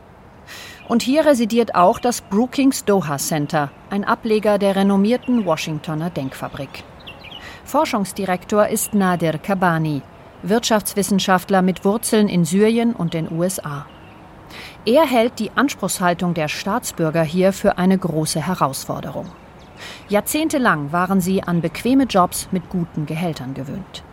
Und 0.89 1.03
hier 1.03 1.25
residiert 1.25 1.75
auch 1.75 1.99
das 1.99 2.21
Brookings 2.21 2.85
Doha 2.85 3.17
Center, 3.17 3.71
ein 3.91 4.05
Ableger 4.05 4.59
der 4.59 4.77
renommierten 4.77 5.47
Washingtoner 5.47 6.11
Denkfabrik. 6.11 6.85
Forschungsdirektor 7.65 8.69
ist 8.69 8.93
Nadir 8.93 9.39
Kabani, 9.39 10.03
Wirtschaftswissenschaftler 10.43 11.63
mit 11.63 11.85
Wurzeln 11.85 12.29
in 12.29 12.45
Syrien 12.45 12.93
und 12.93 13.15
den 13.15 13.33
USA. 13.33 13.87
Er 14.85 15.07
hält 15.07 15.39
die 15.39 15.51
Anspruchshaltung 15.55 16.35
der 16.35 16.49
Staatsbürger 16.49 17.23
hier 17.23 17.55
für 17.55 17.79
eine 17.79 17.97
große 17.97 18.47
Herausforderung. 18.47 19.33
Jahrzehntelang 20.09 20.93
waren 20.93 21.21
sie 21.21 21.43
an 21.43 21.61
bequeme 21.61 22.05
Jobs 22.05 22.49
mit 22.53 22.69
guten 22.71 23.07
Gehältern 23.07 23.55
gewöhnt. 23.55 24.05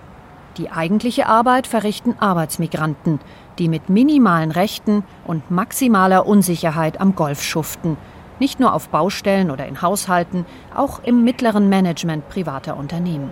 Die 0.57 0.69
eigentliche 0.69 1.27
Arbeit 1.27 1.65
verrichten 1.65 2.15
Arbeitsmigranten, 2.19 3.19
die 3.57 3.69
mit 3.69 3.89
minimalen 3.89 4.51
Rechten 4.51 5.03
und 5.25 5.49
maximaler 5.49 6.25
Unsicherheit 6.27 6.99
am 6.99 7.15
Golf 7.15 7.41
schuften, 7.41 7.97
nicht 8.39 8.59
nur 8.59 8.73
auf 8.73 8.89
Baustellen 8.89 9.51
oder 9.51 9.67
in 9.67 9.81
Haushalten, 9.81 10.45
auch 10.75 11.01
im 11.03 11.23
mittleren 11.23 11.69
Management 11.69 12.27
privater 12.27 12.75
Unternehmen. 12.75 13.31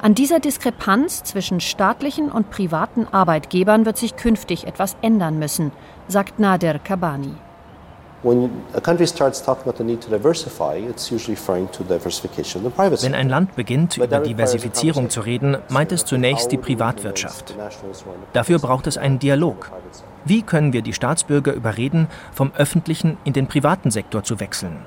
An 0.00 0.14
dieser 0.14 0.38
Diskrepanz 0.40 1.22
zwischen 1.24 1.60
staatlichen 1.60 2.30
und 2.30 2.50
privaten 2.50 3.06
Arbeitgebern 3.10 3.86
wird 3.86 3.96
sich 3.96 4.16
künftig 4.16 4.66
etwas 4.66 4.96
ändern 5.02 5.38
müssen, 5.38 5.72
sagt 6.08 6.38
Nader 6.38 6.78
Kabani. 6.78 7.34
Wenn 8.24 8.50
ein 13.14 13.28
Land 13.28 13.54
beginnt, 13.54 13.98
über 13.98 14.20
Diversifizierung 14.20 15.10
zu 15.10 15.20
reden, 15.20 15.58
meint 15.68 15.92
es 15.92 16.04
zunächst 16.04 16.50
die 16.50 16.56
Privatwirtschaft. 16.56 17.54
Dafür 18.32 18.58
braucht 18.58 18.86
es 18.86 18.96
einen 18.96 19.18
Dialog. 19.18 19.70
Wie 20.24 20.42
können 20.42 20.72
wir 20.72 20.80
die 20.80 20.94
Staatsbürger 20.94 21.52
überreden, 21.52 22.08
vom 22.32 22.50
öffentlichen 22.56 23.18
in 23.24 23.34
den 23.34 23.46
privaten 23.46 23.90
Sektor 23.90 24.24
zu 24.24 24.40
wechseln? 24.40 24.78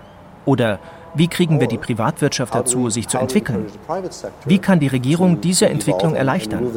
Oder 0.45 0.79
wie 1.13 1.27
kriegen 1.27 1.59
wir 1.59 1.67
die 1.67 1.77
Privatwirtschaft 1.77 2.55
dazu, 2.55 2.89
sich 2.89 3.07
zu 3.07 3.17
entwickeln? 3.17 3.67
Wie 4.45 4.59
kann 4.59 4.79
die 4.79 4.87
Regierung 4.87 5.41
diese 5.41 5.67
Entwicklung 5.67 6.15
erleichtern? 6.15 6.71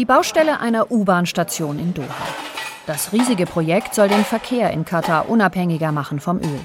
Die 0.00 0.06
Baustelle 0.06 0.60
einer 0.60 0.90
U-Bahn-Station 0.90 1.78
in 1.78 1.92
Doha. 1.92 2.06
Das 2.86 3.12
riesige 3.12 3.44
Projekt 3.44 3.94
soll 3.94 4.08
den 4.08 4.24
Verkehr 4.24 4.70
in 4.70 4.86
Katar 4.86 5.28
unabhängiger 5.28 5.92
machen 5.92 6.20
vom 6.20 6.38
Öl. 6.38 6.60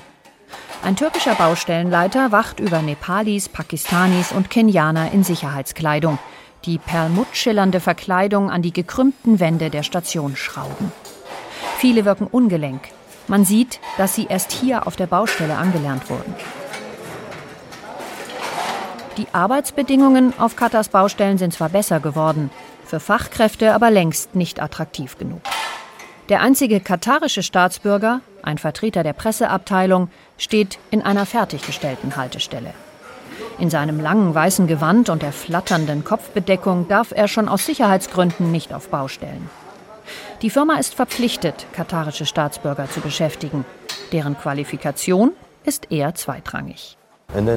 Ein 0.82 0.96
türkischer 0.96 1.36
Baustellenleiter 1.36 2.32
wacht 2.32 2.62
über 2.62 2.82
Nepalis, 2.82 3.50
Pakistanis 3.50 4.32
und 4.32 4.50
Kenianer 4.50 5.12
in 5.12 5.26
Sicherheitskleidung, 5.26 6.18
die 6.64 6.78
perlmuttschillernde 6.78 7.82
Verkleidung 7.82 8.50
an 8.50 8.62
die 8.62 8.72
gekrümmten 8.72 9.42
Wände 9.42 9.70
der 9.70 9.84
Station 9.84 10.38
schrauben. 10.38 10.94
Viele 11.78 12.06
wirken 12.06 12.28
ungelenk. 12.28 12.84
Man 13.28 13.44
sieht, 13.44 13.82
dass 13.98 14.16
sie 14.16 14.28
erst 14.30 14.54
hier 14.54 14.88
auf 14.88 14.96
der 14.96 15.08
Baustelle 15.08 15.58
angelernt 15.58 16.10
wurden. 16.10 16.34
Die 19.18 19.28
Arbeitsbedingungen 19.34 20.34
auf 20.40 20.56
Katars 20.56 20.88
Baustellen 20.88 21.38
sind 21.38 21.54
zwar 21.54 21.70
besser 21.70 22.00
geworden, 22.00 22.50
für 22.86 23.00
Fachkräfte 23.00 23.74
aber 23.74 23.92
längst 23.92 24.36
nicht 24.36 24.62
attraktiv 24.62 25.18
genug. 25.18 25.42
Der 26.30 26.42
einzige 26.42 26.80
katarische 26.80 27.44
Staatsbürger, 27.44 28.22
ein 28.42 28.58
Vertreter 28.58 29.04
der 29.04 29.14
Presseabteilung, 29.14 30.10
steht 30.38 30.80
in 30.90 31.02
einer 31.02 31.26
fertiggestellten 31.26 32.16
Haltestelle. 32.16 32.74
In 33.60 33.70
seinem 33.70 34.00
langen 34.00 34.34
weißen 34.34 34.68
Gewand 34.68 35.10
und 35.10 35.22
der 35.22 35.32
flatternden 35.32 36.04
Kopfbedeckung 36.04 36.88
darf 36.88 37.12
er 37.12 37.28
schon 37.28 37.48
aus 37.48 37.66
Sicherheitsgründen 37.66 38.52
nicht 38.52 38.74
auf 38.74 38.90
Baustellen. 38.90 39.50
Die 40.42 40.50
Firma 40.50 40.76
ist 40.76 40.96
verpflichtet, 40.96 41.68
katarische 41.74 42.26
Staatsbürger 42.26 42.90
zu 42.90 43.02
beschäftigen. 43.02 43.66
Deren 44.12 44.38
Qualifikation 44.38 45.32
ist 45.64 45.92
eher 45.92 46.16
zweitrangig. 46.16 46.98
Wenn 47.34 47.48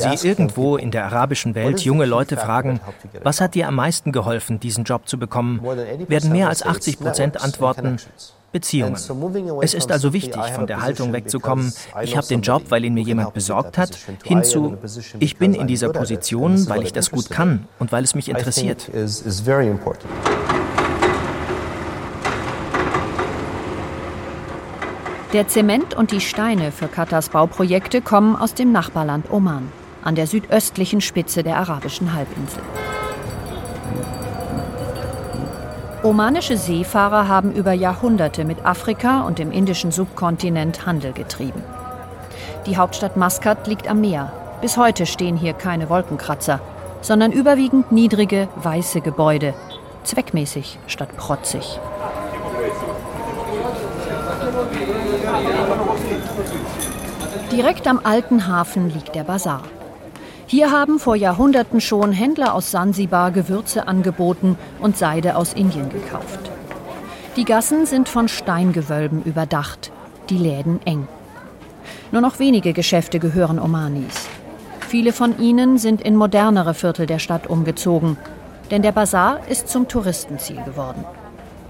Sie 0.00 0.28
irgendwo 0.28 0.76
in 0.76 0.90
der 0.90 1.04
arabischen 1.04 1.54
Welt 1.54 1.80
junge 1.80 2.04
Leute 2.04 2.36
fragen, 2.36 2.80
was 3.22 3.40
hat 3.40 3.54
dir 3.54 3.68
am 3.68 3.76
meisten 3.76 4.12
geholfen, 4.12 4.60
diesen 4.60 4.84
Job 4.84 5.08
zu 5.08 5.18
bekommen, 5.18 5.60
werden 5.62 6.32
mehr 6.32 6.48
als 6.48 6.64
80 6.64 6.98
Prozent 6.98 7.40
antworten, 7.40 7.98
Beziehungen. 8.52 8.96
Es 9.62 9.74
ist 9.74 9.90
also 9.90 10.12
wichtig, 10.12 10.40
von 10.54 10.66
der 10.66 10.80
Haltung 10.80 11.12
wegzukommen, 11.12 11.72
ich 12.02 12.16
habe 12.16 12.26
den 12.26 12.42
Job, 12.42 12.64
weil 12.68 12.84
ihn 12.84 12.94
mir 12.94 13.02
jemand 13.02 13.34
besorgt 13.34 13.78
hat, 13.78 13.98
hinzu, 14.22 14.76
ich 15.18 15.36
bin 15.36 15.54
in 15.54 15.66
dieser 15.66 15.90
Position, 15.90 16.68
weil 16.68 16.82
ich 16.82 16.92
das 16.92 17.10
gut 17.10 17.30
kann 17.30 17.66
und 17.78 17.92
weil 17.92 18.04
es 18.04 18.14
mich 18.14 18.28
interessiert. 18.28 18.90
Der 25.34 25.48
Zement 25.48 25.94
und 25.94 26.12
die 26.12 26.20
Steine 26.20 26.70
für 26.70 26.86
Katars 26.86 27.28
Bauprojekte 27.28 28.00
kommen 28.00 28.36
aus 28.36 28.54
dem 28.54 28.70
Nachbarland 28.70 29.32
Oman, 29.32 29.72
an 30.04 30.14
der 30.14 30.28
südöstlichen 30.28 31.00
Spitze 31.00 31.42
der 31.42 31.56
arabischen 31.56 32.14
Halbinsel. 32.14 32.62
Omanische 36.04 36.56
Seefahrer 36.56 37.26
haben 37.26 37.52
über 37.52 37.72
Jahrhunderte 37.72 38.44
mit 38.44 38.64
Afrika 38.64 39.22
und 39.22 39.40
dem 39.40 39.50
indischen 39.50 39.90
Subkontinent 39.90 40.86
Handel 40.86 41.12
getrieben. 41.12 41.64
Die 42.66 42.76
Hauptstadt 42.76 43.16
Maskat 43.16 43.66
liegt 43.66 43.88
am 43.88 44.02
Meer. 44.02 44.32
Bis 44.60 44.76
heute 44.76 45.04
stehen 45.04 45.36
hier 45.36 45.54
keine 45.54 45.90
Wolkenkratzer, 45.90 46.60
sondern 47.00 47.32
überwiegend 47.32 47.90
niedrige, 47.90 48.46
weiße 48.54 49.00
Gebäude, 49.00 49.52
zweckmäßig 50.04 50.78
statt 50.86 51.16
protzig. 51.16 51.80
Direkt 57.52 57.86
am 57.86 58.00
alten 58.02 58.46
Hafen 58.46 58.90
liegt 58.90 59.14
der 59.14 59.24
Bazar. 59.24 59.62
Hier 60.46 60.70
haben 60.70 60.98
vor 60.98 61.16
Jahrhunderten 61.16 61.80
schon 61.80 62.12
Händler 62.12 62.54
aus 62.54 62.70
Sansibar 62.70 63.30
Gewürze 63.30 63.88
angeboten 63.88 64.58
und 64.80 64.96
Seide 64.96 65.36
aus 65.36 65.52
Indien 65.52 65.88
gekauft. 65.88 66.50
Die 67.36 67.44
Gassen 67.44 67.86
sind 67.86 68.08
von 68.08 68.28
Steingewölben 68.28 69.22
überdacht, 69.22 69.90
die 70.30 70.38
Läden 70.38 70.80
eng. 70.84 71.08
Nur 72.12 72.20
noch 72.20 72.38
wenige 72.38 72.72
Geschäfte 72.72 73.18
gehören 73.18 73.58
Omanis. 73.58 74.28
Viele 74.88 75.12
von 75.12 75.38
ihnen 75.40 75.78
sind 75.78 76.00
in 76.00 76.14
modernere 76.14 76.74
Viertel 76.74 77.06
der 77.06 77.18
Stadt 77.18 77.48
umgezogen, 77.48 78.16
denn 78.70 78.82
der 78.82 78.92
Bazar 78.92 79.40
ist 79.48 79.68
zum 79.68 79.88
Touristenziel 79.88 80.62
geworden. 80.62 81.04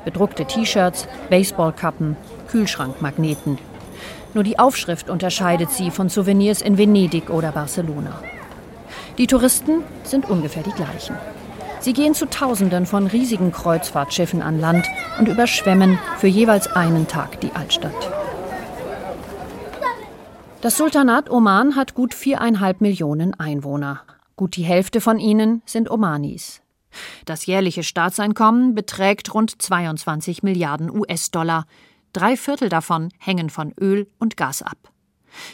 Bedruckte 0.04 0.44
T-Shirts, 0.44 1.08
Baseballkappen, 1.30 2.16
Kühlschrankmagneten, 2.44 3.58
nur 4.34 4.42
die 4.42 4.58
Aufschrift 4.58 5.08
unterscheidet 5.08 5.70
sie 5.70 5.90
von 5.92 6.08
Souvenirs 6.08 6.60
in 6.60 6.76
Venedig 6.76 7.30
oder 7.30 7.52
Barcelona. 7.52 8.20
Die 9.16 9.28
Touristen 9.28 9.84
sind 10.02 10.28
ungefähr 10.28 10.64
die 10.64 10.72
gleichen. 10.72 11.16
Sie 11.78 11.92
gehen 11.92 12.14
zu 12.14 12.26
Tausenden 12.26 12.86
von 12.86 13.06
riesigen 13.06 13.52
Kreuzfahrtschiffen 13.52 14.42
an 14.42 14.58
Land 14.58 14.86
und 15.18 15.28
überschwemmen 15.28 15.98
für 16.18 16.26
jeweils 16.26 16.66
einen 16.66 17.06
Tag 17.06 17.40
die 17.40 17.52
Altstadt. 17.52 17.92
Das 20.62 20.78
Sultanat 20.78 21.30
Oman 21.30 21.76
hat 21.76 21.94
gut 21.94 22.14
viereinhalb 22.14 22.80
Millionen 22.80 23.38
Einwohner. 23.38 24.00
Gut 24.34 24.56
die 24.56 24.62
Hälfte 24.64 25.00
von 25.00 25.18
ihnen 25.18 25.62
sind 25.66 25.90
Omanis. 25.90 26.62
Das 27.24 27.46
jährliche 27.46 27.82
Staatseinkommen 27.82 28.74
beträgt 28.74 29.32
rund 29.34 29.60
22 29.60 30.42
Milliarden 30.42 30.90
US-Dollar. 30.90 31.66
Drei 32.14 32.36
Viertel 32.36 32.68
davon 32.68 33.08
hängen 33.18 33.50
von 33.50 33.74
Öl 33.80 34.06
und 34.20 34.36
Gas 34.36 34.62
ab. 34.62 34.78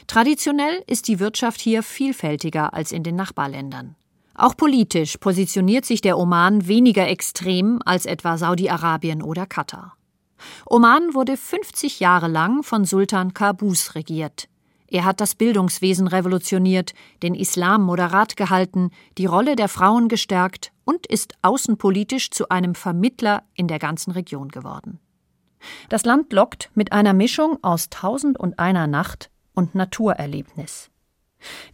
Traditionell 0.06 0.84
ist 0.86 1.08
die 1.08 1.18
Wirtschaft 1.18 1.58
hier 1.58 1.82
vielfältiger 1.82 2.74
als 2.74 2.92
in 2.92 3.02
den 3.02 3.16
Nachbarländern. 3.16 3.96
Auch 4.34 4.54
politisch 4.54 5.16
positioniert 5.16 5.86
sich 5.86 6.02
der 6.02 6.18
Oman 6.18 6.68
weniger 6.68 7.08
extrem 7.08 7.80
als 7.86 8.04
etwa 8.04 8.36
Saudi-Arabien 8.36 9.22
oder 9.22 9.46
Katar. 9.46 9.96
Oman 10.66 11.14
wurde 11.14 11.38
50 11.38 11.98
Jahre 11.98 12.28
lang 12.28 12.62
von 12.62 12.84
Sultan 12.84 13.32
Qaboos 13.32 13.94
regiert. 13.94 14.46
Er 14.86 15.06
hat 15.06 15.22
das 15.22 15.34
Bildungswesen 15.36 16.08
revolutioniert, 16.08 16.92
den 17.22 17.34
Islam 17.34 17.84
moderat 17.84 18.36
gehalten, 18.36 18.90
die 19.16 19.26
Rolle 19.26 19.56
der 19.56 19.68
Frauen 19.68 20.08
gestärkt 20.08 20.72
und 20.84 21.06
ist 21.06 21.36
außenpolitisch 21.40 22.30
zu 22.30 22.50
einem 22.50 22.74
Vermittler 22.74 23.44
in 23.54 23.66
der 23.66 23.78
ganzen 23.78 24.10
Region 24.10 24.48
geworden. 24.48 25.00
Das 25.88 26.04
Land 26.04 26.32
lockt 26.32 26.70
mit 26.74 26.92
einer 26.92 27.12
Mischung 27.12 27.58
aus 27.62 27.90
Tausend 27.90 28.38
und 28.38 28.58
einer 28.58 28.86
Nacht 28.86 29.30
und 29.54 29.74
Naturerlebnis. 29.74 30.90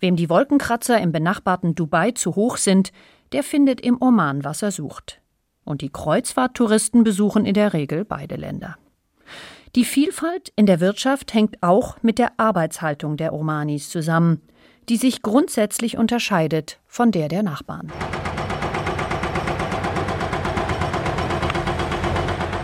Wem 0.01 0.17
die 0.17 0.29
Wolkenkratzer 0.29 1.01
im 1.01 1.13
benachbarten 1.13 1.75
Dubai 1.75 2.13
zu 2.13 2.37
hoch 2.37 2.57
sind, 2.57 2.93
der 3.33 3.43
findet 3.43 3.81
im 3.81 4.01
Oman, 4.01 4.45
was 4.45 4.63
er 4.63 4.71
sucht. 4.71 5.21
Und 5.65 5.83
die 5.83 5.91
Kreuzfahrttouristen 5.91 7.03
besuchen 7.03 7.45
in 7.45 7.55
der 7.55 7.73
Regel 7.73 8.05
beide 8.05 8.37
Länder. 8.37 8.77
Die 9.75 9.85
Vielfalt 9.85 10.53
in 10.57 10.67
der 10.67 10.81
Wirtschaft 10.81 11.35
hängt 11.35 11.63
auch 11.63 11.97
mit 12.03 12.19
der 12.19 12.39
Arbeitshaltung 12.39 13.17
der 13.17 13.33
Omanis 13.33 13.91
zusammen, 13.91 14.41
die 14.89 14.97
sich 14.97 15.23
grundsätzlich 15.23 15.99
unterscheidet 15.99 16.79
von 16.87 17.11
der 17.11 17.29
der 17.29 17.43
Nachbarn. 17.43 17.93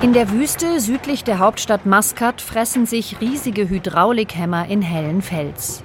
In 0.02 0.12
der 0.12 0.32
Wüste 0.32 0.80
südlich 0.80 1.22
der 1.22 1.38
Hauptstadt 1.38 1.86
Maskat 1.86 2.40
fressen 2.40 2.86
sich 2.86 3.20
riesige 3.20 3.68
Hydraulikhämmer 3.68 4.66
in 4.66 4.82
hellen 4.82 5.22
Fels. 5.22 5.84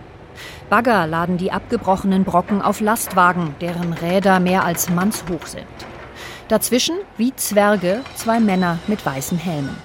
Bagger 0.72 1.06
laden 1.06 1.38
die 1.38 1.52
abgebrochenen 1.52 2.24
Brocken 2.24 2.64
auf 2.64 2.82
Lastwagen, 2.82 3.54
deren 3.62 3.94
Räder 3.94 4.40
mehr 4.40 4.66
als 4.66 4.90
mannshoch 4.90 5.46
sind. 5.46 5.68
Dazwischen, 6.48 6.96
wie 7.18 7.36
Zwerge, 7.36 8.02
zwei 8.16 8.40
Männer 8.40 8.80
mit 8.88 9.06
weißen 9.06 9.38
Helmen. 9.38 9.78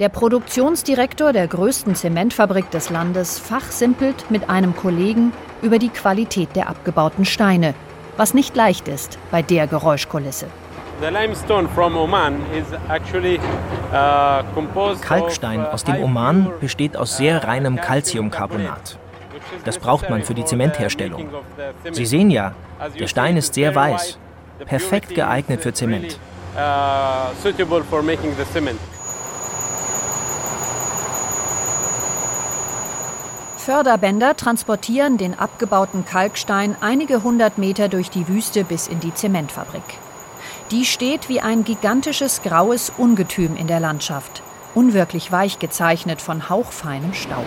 Der 0.00 0.10
Produktionsdirektor 0.10 1.32
der 1.32 1.48
größten 1.48 1.94
Zementfabrik 1.94 2.70
des 2.70 2.90
Landes 2.90 3.38
fachsimpelt 3.38 4.30
mit 4.30 4.50
einem 4.50 4.76
Kollegen 4.76 5.32
über 5.62 5.78
die 5.78 5.88
Qualität 5.88 6.54
der 6.56 6.68
abgebauten 6.68 7.24
Steine, 7.24 7.72
was 8.18 8.34
nicht 8.34 8.54
leicht 8.54 8.86
ist 8.86 9.18
bei 9.30 9.40
der 9.40 9.66
Geräuschkulisse. 9.66 10.46
Uh, 13.92 14.42
Kalkstein 15.02 15.66
aus 15.66 15.84
dem 15.84 16.02
Oman 16.02 16.52
besteht 16.60 16.96
aus 16.96 17.18
sehr 17.18 17.44
reinem 17.44 17.76
Calciumcarbonat. 17.76 18.98
Das 19.64 19.78
braucht 19.78 20.08
man 20.08 20.22
für 20.22 20.32
die 20.34 20.44
Zementherstellung. 20.44 21.28
Sie 21.92 22.06
sehen 22.06 22.30
ja, 22.30 22.54
der 22.98 23.08
Stein 23.08 23.36
ist 23.36 23.52
sehr 23.54 23.74
weiß, 23.74 24.18
perfekt 24.64 25.14
geeignet 25.14 25.60
für 25.60 25.74
Zement. 25.74 26.18
Uh, 26.56 26.60
Förderbänder 33.58 34.36
transportieren 34.36 35.18
den 35.18 35.38
abgebauten 35.38 36.06
Kalkstein 36.06 36.76
einige 36.80 37.22
hundert 37.22 37.58
Meter 37.58 37.88
durch 37.88 38.08
die 38.08 38.28
Wüste 38.28 38.64
bis 38.64 38.88
in 38.88 39.00
die 39.00 39.12
Zementfabrik. 39.12 39.82
Die 40.72 40.84
steht 40.84 41.28
wie 41.28 41.40
ein 41.40 41.62
gigantisches 41.62 42.42
graues 42.42 42.90
Ungetüm 42.90 43.54
in 43.54 43.68
der 43.68 43.78
Landschaft, 43.78 44.42
unwirklich 44.74 45.30
weich 45.30 45.60
gezeichnet 45.60 46.20
von 46.20 46.48
hauchfeinem 46.48 47.14
Staub. 47.14 47.46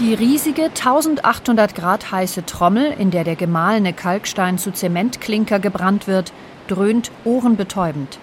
Die 0.00 0.12
riesige 0.12 0.64
1800 0.64 1.74
Grad 1.74 2.12
heiße 2.12 2.44
Trommel, 2.44 2.94
in 2.98 3.10
der 3.10 3.24
der 3.24 3.36
gemahlene 3.36 3.94
Kalkstein 3.94 4.58
zu 4.58 4.70
Zementklinker 4.70 5.58
gebrannt 5.60 6.06
wird, 6.06 6.34
dröhnt 6.68 7.10
ohrenbetäubend. 7.24 8.18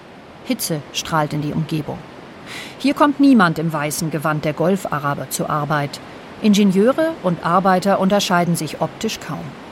Hitze 0.46 0.84
strahlt 0.94 1.34
in 1.34 1.42
die 1.42 1.54
Umgebung. 1.54 1.98
Hier 2.78 2.94
kommt 2.94 3.20
niemand 3.20 3.58
im 3.58 3.74
weißen 3.74 4.12
Gewand 4.12 4.46
der 4.46 4.54
Golfaraber 4.54 5.32
zur 5.32 5.50
Arbeit. 5.50 6.00
Ingenieure 6.44 7.14
und 7.24 7.44
Arbeiter 7.44 8.00
unterscheiden 8.00 8.56
sich 8.56 8.80
optisch 8.80 9.20
kaum. 9.20 9.65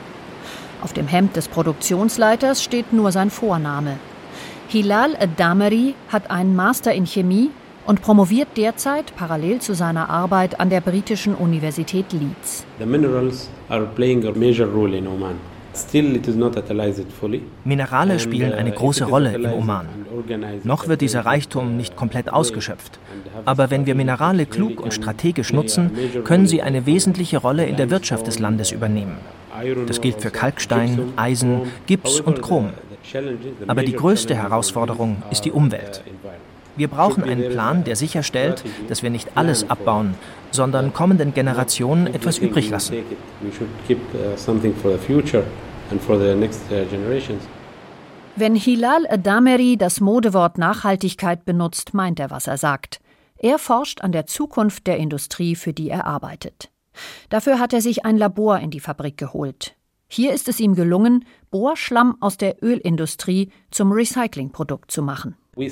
Auf 0.84 0.92
dem 0.92 1.08
Hemd 1.08 1.34
des 1.34 1.48
Produktionsleiters 1.48 2.62
steht 2.62 2.92
nur 2.92 3.10
sein 3.10 3.30
Vorname. 3.30 3.96
Hilal 4.68 5.16
Dameri 5.36 5.94
hat 6.10 6.30
einen 6.30 6.54
Master 6.54 6.92
in 6.92 7.06
Chemie 7.06 7.50
und 7.86 8.02
promoviert 8.02 8.48
derzeit 8.58 9.16
parallel 9.16 9.60
zu 9.60 9.74
seiner 9.74 10.10
Arbeit 10.10 10.60
an 10.60 10.68
der 10.68 10.82
britischen 10.82 11.34
Universität 11.34 12.12
Leeds. 12.12 12.66
The 12.78 12.84
minerals 12.84 13.48
are 13.70 13.86
playing 13.86 14.26
a 14.26 14.32
major 14.32 14.66
role 14.66 14.94
in 14.94 15.06
Oman. 15.06 15.36
Minerale 17.64 18.18
spielen 18.20 18.52
eine 18.52 18.70
große 18.70 19.04
Rolle 19.06 19.34
im 19.34 19.52
Oman. 19.52 19.86
Noch 20.62 20.86
wird 20.86 21.00
dieser 21.00 21.26
Reichtum 21.26 21.76
nicht 21.76 21.96
komplett 21.96 22.32
ausgeschöpft. 22.32 22.98
Aber 23.44 23.70
wenn 23.70 23.86
wir 23.86 23.94
Minerale 23.94 24.46
klug 24.46 24.80
und 24.80 24.94
strategisch 24.94 25.52
nutzen, 25.52 25.90
können 26.24 26.46
sie 26.46 26.62
eine 26.62 26.86
wesentliche 26.86 27.38
Rolle 27.38 27.66
in 27.66 27.76
der 27.76 27.90
Wirtschaft 27.90 28.26
des 28.26 28.38
Landes 28.38 28.70
übernehmen. 28.70 29.16
Das 29.86 30.00
gilt 30.00 30.20
für 30.20 30.30
Kalkstein, 30.30 31.12
Eisen, 31.16 31.62
Gips 31.86 32.20
und 32.20 32.42
Chrom. 32.42 32.70
Aber 33.66 33.82
die 33.82 33.92
größte 33.92 34.34
Herausforderung 34.34 35.22
ist 35.30 35.44
die 35.44 35.52
Umwelt. 35.52 36.02
Wir 36.76 36.88
brauchen 36.88 37.22
einen 37.22 37.50
Plan, 37.50 37.84
der 37.84 37.94
sicherstellt, 37.94 38.64
dass 38.88 39.02
wir 39.02 39.10
nicht 39.10 39.36
alles 39.36 39.70
abbauen, 39.70 40.14
sondern 40.50 40.92
kommenden 40.92 41.32
Generationen 41.32 42.08
etwas 42.08 42.38
übrig 42.38 42.68
lassen. 42.70 42.96
Wenn 48.36 48.56
Hilal 48.56 49.06
Adameri 49.08 49.76
das 49.76 50.00
Modewort 50.00 50.58
Nachhaltigkeit 50.58 51.44
benutzt, 51.44 51.94
meint 51.94 52.18
er, 52.18 52.30
was 52.30 52.48
er 52.48 52.58
sagt. 52.58 52.98
Er 53.38 53.58
forscht 53.58 54.00
an 54.00 54.10
der 54.10 54.26
Zukunft 54.26 54.88
der 54.88 54.96
Industrie, 54.96 55.54
für 55.54 55.72
die 55.72 55.90
er 55.90 56.06
arbeitet. 56.06 56.70
Dafür 57.28 57.58
hat 57.58 57.72
er 57.72 57.80
sich 57.80 58.04
ein 58.04 58.16
Labor 58.16 58.58
in 58.58 58.70
die 58.70 58.80
Fabrik 58.80 59.16
geholt. 59.16 59.76
Hier 60.08 60.32
ist 60.32 60.48
es 60.48 60.60
ihm 60.60 60.74
gelungen, 60.74 61.24
Bohrschlamm 61.50 62.16
aus 62.20 62.36
der 62.36 62.62
Ölindustrie 62.62 63.50
zum 63.70 63.90
Recyclingprodukt 63.90 64.90
zu 64.90 65.02
machen. 65.02 65.36
Wir 65.56 65.70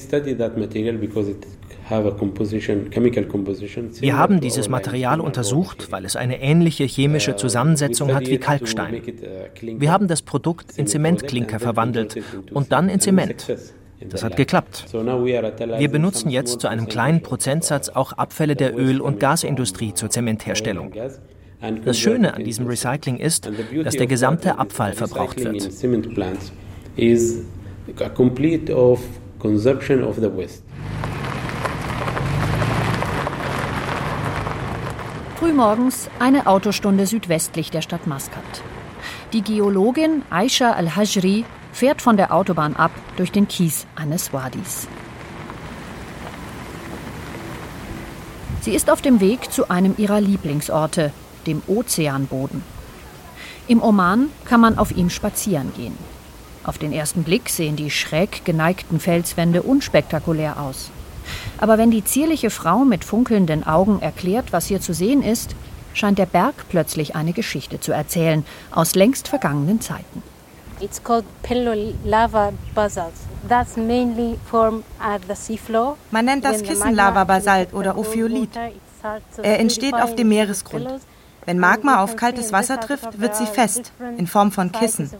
haben 4.16 4.40
dieses 4.40 4.68
Material 4.68 5.20
untersucht, 5.20 5.92
weil 5.92 6.04
es 6.04 6.16
eine 6.16 6.40
ähnliche 6.40 6.84
chemische 6.84 7.32
uh, 7.32 7.36
Zusammensetzung 7.36 8.14
hat 8.14 8.28
wie 8.28 8.38
Kalkstein. 8.38 8.94
Uh, 8.94 9.80
Wir 9.80 9.90
haben 9.90 10.06
das 10.06 10.22
Produkt 10.22 10.78
in 10.78 10.86
Zementklinker 10.86 11.58
verwandelt 11.58 12.16
und 12.52 12.70
dann 12.70 12.88
in 12.88 13.00
Zement. 13.00 13.46
Das 14.08 14.22
hat 14.22 14.36
geklappt. 14.36 14.86
Wir 14.92 15.88
benutzen 15.90 16.30
jetzt 16.30 16.60
zu 16.60 16.68
einem 16.68 16.88
kleinen 16.88 17.22
Prozentsatz 17.22 17.88
auch 17.88 18.12
Abfälle 18.12 18.56
der 18.56 18.76
Öl- 18.76 19.00
und 19.00 19.20
Gasindustrie 19.20 19.94
zur 19.94 20.10
Zementherstellung. 20.10 20.92
Das 21.84 21.98
Schöne 21.98 22.34
an 22.34 22.44
diesem 22.44 22.66
Recycling 22.66 23.18
ist, 23.18 23.48
dass 23.84 23.94
der 23.94 24.06
gesamte 24.06 24.58
Abfall 24.58 24.94
verbraucht 24.94 25.38
wird 25.44 25.70
consumption 29.42 30.04
of 30.04 30.16
the 30.16 30.30
West. 30.36 30.62
Frühmorgens 35.36 36.08
eine 36.20 36.46
Autostunde 36.46 37.06
südwestlich 37.06 37.72
der 37.72 37.82
Stadt 37.82 38.06
Maskat. 38.06 38.62
Die 39.32 39.42
Geologin 39.42 40.22
Aisha 40.30 40.70
Al-Hajri 40.72 41.44
fährt 41.72 42.02
von 42.02 42.16
der 42.16 42.32
Autobahn 42.32 42.76
ab 42.76 42.92
durch 43.16 43.32
den 43.32 43.48
Kies 43.48 43.86
eines 43.96 44.32
Wadis. 44.32 44.86
Sie 48.60 48.74
ist 48.74 48.90
auf 48.90 49.02
dem 49.02 49.20
Weg 49.20 49.50
zu 49.50 49.70
einem 49.70 49.94
ihrer 49.98 50.20
Lieblingsorte, 50.20 51.12
dem 51.46 51.62
Ozeanboden. 51.66 52.62
Im 53.66 53.82
Oman 53.82 54.28
kann 54.44 54.60
man 54.60 54.78
auf 54.78 54.92
ihm 54.92 55.10
spazieren 55.10 55.72
gehen. 55.76 55.98
Auf 56.64 56.78
den 56.78 56.92
ersten 56.92 57.24
Blick 57.24 57.48
sehen 57.48 57.74
die 57.74 57.90
schräg 57.90 58.44
geneigten 58.44 59.00
Felswände 59.00 59.62
unspektakulär 59.62 60.60
aus. 60.60 60.90
Aber 61.58 61.78
wenn 61.78 61.90
die 61.90 62.04
zierliche 62.04 62.50
Frau 62.50 62.84
mit 62.84 63.04
funkelnden 63.04 63.66
Augen 63.66 64.00
erklärt, 64.00 64.52
was 64.52 64.66
hier 64.66 64.80
zu 64.80 64.94
sehen 64.94 65.22
ist, 65.22 65.56
scheint 65.94 66.18
der 66.18 66.26
Berg 66.26 66.54
plötzlich 66.68 67.16
eine 67.16 67.32
Geschichte 67.32 67.80
zu 67.80 67.92
erzählen 67.92 68.44
aus 68.70 68.94
längst 68.94 69.28
vergangenen 69.28 69.80
Zeiten. 69.80 70.22
It's 70.82 71.00
called 71.02 71.24
pillow 71.44 71.94
lava 72.04 72.52
basalt. 72.74 73.14
That's 73.48 73.76
mainly 73.76 74.36
formed 74.50 74.82
at 75.00 75.22
the 75.28 75.36
seafloor. 75.36 75.96
Man 76.10 76.24
nennt 76.24 76.44
das 76.44 76.62
Kissenlava-Basalt 76.62 77.72
oder 77.72 77.96
Ophiolit. 77.96 78.50
Er 79.42 79.60
entsteht 79.60 79.94
auf 79.94 80.16
dem 80.16 80.28
Meeresgrund. 80.28 80.88
Wenn 81.44 81.58
Magma 81.58 82.02
auf 82.02 82.16
kaltes 82.16 82.52
Wasser 82.52 82.80
trifft, 82.80 83.20
wird 83.20 83.36
sie 83.36 83.46
fest, 83.46 83.92
in 84.16 84.26
Form 84.26 84.50
von 84.50 84.72
Kissen. 84.72 85.10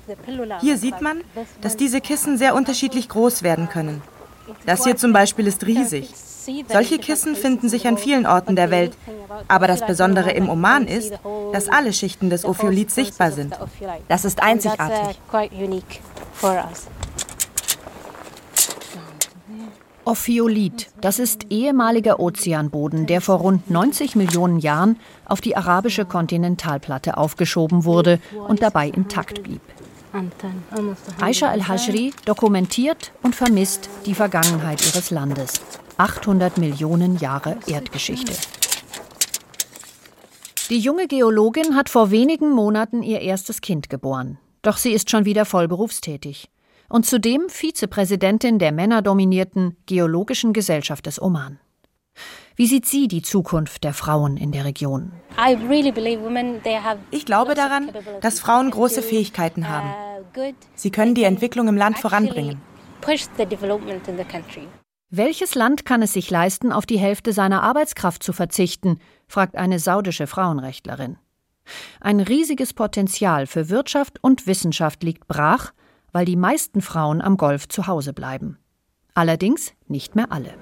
Hier 0.61 0.79
sieht 0.79 1.01
man, 1.01 1.23
dass 1.61 1.77
diese 1.77 2.01
Kissen 2.01 2.39
sehr 2.39 2.55
unterschiedlich 2.55 3.09
groß 3.09 3.43
werden 3.43 3.69
können. 3.69 4.03
Das 4.67 4.85
hier 4.85 4.97
zum 4.97 5.13
Beispiel 5.13 5.47
ist 5.47 5.65
riesig. 5.67 6.11
Solche 6.69 6.99
Kissen 6.99 7.37
finden 7.37 7.69
sich 7.69 7.87
an 7.87 7.99
vielen 7.99 8.27
Orten 8.27 8.57
der 8.57 8.71
Welt. 8.71 8.97
Aber 9.49 9.67
das 9.67 9.87
Besondere 9.87 10.31
im 10.31 10.49
Oman 10.49 10.87
ist, 10.87 11.13
dass 11.53 11.69
alle 11.69 11.93
Schichten 11.93 12.31
des 12.31 12.45
Ophiolits 12.45 12.95
sichtbar 12.95 13.31
sind. 13.33 13.57
Das 14.09 14.25
ist 14.25 14.43
einzigartig. 14.43 15.19
Ophiolit, 20.05 20.91
das 21.01 21.21
ist 21.21 21.47
ehemaliger 21.51 22.19
Ozeanboden, 22.19 23.07
der 23.07 23.21
vor 23.21 23.37
rund 23.37 23.71
90 23.71 24.17
Millionen 24.17 24.59
Jahren 24.59 24.99
auf 25.27 25.41
die 25.41 25.57
arabische 25.57 26.05
Kontinentalplatte 26.05 27.17
aufgeschoben 27.17 27.85
wurde 27.85 28.19
und 28.49 28.63
dabei 28.63 28.89
intakt 28.89 29.45
blieb. 29.45 29.61
Aisha 31.21 31.49
al-Hajri 31.49 32.13
dokumentiert 32.25 33.13
und 33.23 33.35
vermisst 33.35 33.89
die 34.05 34.15
Vergangenheit 34.15 34.85
ihres 34.85 35.11
Landes. 35.11 35.61
800 35.97 36.59
Millionen 36.59 37.19
Jahre 37.19 37.57
Erdgeschichte. 37.67 38.33
Die 40.71 40.79
junge 40.79 41.07
Geologin 41.07 41.75
hat 41.77 41.91
vor 41.91 42.11
wenigen 42.11 42.51
Monaten 42.51 43.03
ihr 43.03 43.21
erstes 43.21 43.61
Kind 43.61 43.91
geboren. 43.91 44.39
Doch 44.63 44.77
sie 44.79 44.93
ist 44.93 45.11
schon 45.11 45.25
wieder 45.25 45.45
voll 45.45 45.69
berufstätig. 45.69 46.49
Und 46.89 47.05
zudem 47.05 47.49
Vizepräsidentin 47.49 48.59
der 48.59 48.73
männerdominierten 48.73 49.77
Geologischen 49.87 50.53
Gesellschaft 50.53 51.07
des 51.07 51.21
Oman. 51.21 51.59
Wie 52.57 52.67
sieht 52.67 52.87
sie 52.87 53.09
die 53.09 53.23
Zukunft 53.23 53.83
der 53.85 53.95
Frauen 53.95 54.37
in 54.37 54.53
der 54.53 54.65
Region? 54.65 55.13
Ich 57.11 57.25
glaube 57.25 57.55
daran, 57.55 57.91
dass 58.21 58.41
Frauen 58.41 58.71
große 58.71 59.03
Fähigkeiten 59.03 59.69
haben. 59.69 59.91
Sie 60.75 60.91
können 60.91 61.15
die 61.15 61.25
Entwicklung 61.25 61.69
im 61.69 61.77
Land 61.77 61.99
voranbringen. 61.99 62.61
Welches 65.15 65.55
Land 65.55 65.85
kann 65.85 66.01
es 66.01 66.15
sich 66.15 66.31
leisten, 66.31 66.73
auf 66.73 66.87
die 66.87 66.99
Hälfte 66.99 67.35
seiner 67.35 67.63
Arbeitskraft 67.63 68.23
zu 68.23 68.33
verzichten? 68.33 68.99
fragt 69.29 69.57
eine 69.57 69.79
saudische 69.79 70.27
Frauenrechtlerin. 70.27 71.19
Ein 72.01 72.19
riesiges 72.19 72.73
Potenzial 72.73 73.47
für 73.47 73.69
Wirtschaft 73.69 74.25
und 74.25 74.47
Wissenschaft 74.47 75.03
liegt 75.03 75.29
brach, 75.29 75.75
weil 76.13 76.25
die 76.25 76.37
meisten 76.37 76.81
Frauen 76.81 77.21
am 77.21 77.37
Golf 77.37 77.69
zu 77.69 77.87
Hause 77.87 78.15
bleiben. 78.15 78.57
Allerdings 79.13 79.75
nicht 79.87 80.17
mehr 80.17 80.33
alle. 80.33 80.55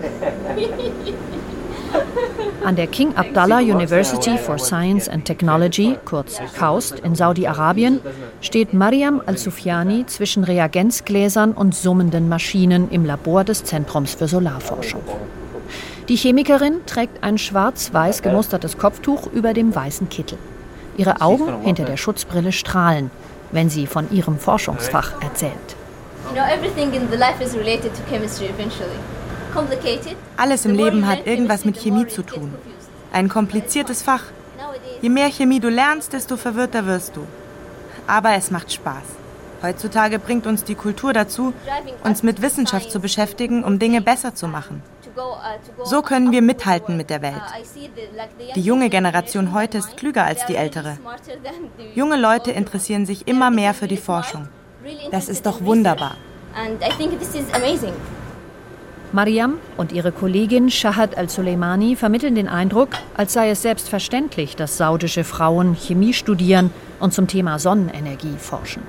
An 2.64 2.76
der 2.76 2.86
King 2.86 3.14
Abdullah 3.16 3.60
University 3.60 4.36
for 4.36 4.58
Science 4.58 5.08
and 5.08 5.24
Technology, 5.24 5.96
kurz 6.04 6.40
KAUST, 6.58 7.00
in 7.00 7.14
Saudi-Arabien, 7.14 8.00
steht 8.40 8.74
Mariam 8.74 9.22
Al-Sufyani 9.24 10.06
zwischen 10.06 10.44
Reagenzgläsern 10.44 11.52
und 11.52 11.74
summenden 11.74 12.28
Maschinen 12.28 12.90
im 12.90 13.04
Labor 13.04 13.44
des 13.44 13.64
Zentrums 13.64 14.14
für 14.14 14.28
Solarforschung. 14.28 15.02
Die 16.08 16.16
Chemikerin 16.16 16.84
trägt 16.86 17.22
ein 17.22 17.38
schwarz-weiß 17.38 18.22
gemustertes 18.22 18.76
Kopftuch 18.76 19.28
über 19.32 19.54
dem 19.54 19.74
weißen 19.74 20.08
Kittel. 20.08 20.38
Ihre 20.96 21.20
Augen 21.20 21.62
hinter 21.62 21.84
der 21.84 21.96
Schutzbrille 21.96 22.52
strahlen, 22.52 23.10
wenn 23.52 23.70
sie 23.70 23.86
von 23.86 24.10
ihrem 24.10 24.38
Forschungsfach 24.38 25.22
erzählt. 25.22 25.52
You 26.28 26.34
know, 26.34 26.44
everything 26.44 26.92
in 26.92 27.08
the 27.10 27.16
life 27.16 27.42
is 27.42 27.54
related 27.54 27.94
to 27.94 28.02
chemistry 28.10 28.46
eventually. 28.46 28.98
Alles 30.36 30.64
im 30.64 30.74
Leben 30.74 31.06
hat 31.06 31.26
irgendwas 31.26 31.64
mit 31.64 31.78
Chemie 31.78 32.06
zu 32.06 32.22
tun. 32.22 32.54
Ein 33.12 33.28
kompliziertes 33.28 34.02
Fach. 34.02 34.24
Je 35.00 35.08
mehr 35.08 35.30
Chemie 35.30 35.60
du 35.60 35.68
lernst, 35.68 36.12
desto 36.12 36.36
verwirrter 36.36 36.86
wirst 36.86 37.16
du. 37.16 37.26
Aber 38.06 38.34
es 38.34 38.50
macht 38.50 38.72
Spaß. 38.72 39.04
Heutzutage 39.62 40.18
bringt 40.18 40.46
uns 40.46 40.62
die 40.62 40.76
Kultur 40.76 41.12
dazu, 41.12 41.52
uns 42.04 42.22
mit 42.22 42.42
Wissenschaft 42.42 42.90
zu 42.90 43.00
beschäftigen, 43.00 43.64
um 43.64 43.78
Dinge 43.78 44.00
besser 44.00 44.34
zu 44.34 44.46
machen. 44.46 44.82
So 45.84 46.02
können 46.02 46.30
wir 46.30 46.42
mithalten 46.42 46.96
mit 46.96 47.10
der 47.10 47.22
Welt. 47.22 47.42
Die 48.54 48.60
junge 48.60 48.88
Generation 48.88 49.52
heute 49.52 49.78
ist 49.78 49.96
klüger 49.96 50.24
als 50.24 50.46
die 50.46 50.54
ältere. 50.54 50.98
Junge 51.94 52.16
Leute 52.16 52.52
interessieren 52.52 53.04
sich 53.04 53.26
immer 53.26 53.50
mehr 53.50 53.74
für 53.74 53.88
die 53.88 53.96
Forschung. 53.96 54.48
Das 55.10 55.28
ist 55.28 55.44
doch 55.46 55.60
wunderbar. 55.62 56.16
Mariam 59.12 59.54
und 59.78 59.92
ihre 59.92 60.12
Kollegin 60.12 60.70
Shahad 60.70 61.16
al-Soleimani 61.16 61.96
vermitteln 61.96 62.34
den 62.34 62.48
Eindruck, 62.48 62.90
als 63.16 63.32
sei 63.32 63.48
es 63.48 63.62
selbstverständlich, 63.62 64.54
dass 64.54 64.76
saudische 64.76 65.24
Frauen 65.24 65.74
Chemie 65.74 66.12
studieren 66.12 66.70
und 67.00 67.14
zum 67.14 67.26
Thema 67.26 67.58
Sonnenenergie 67.58 68.36
forschen. 68.38 68.82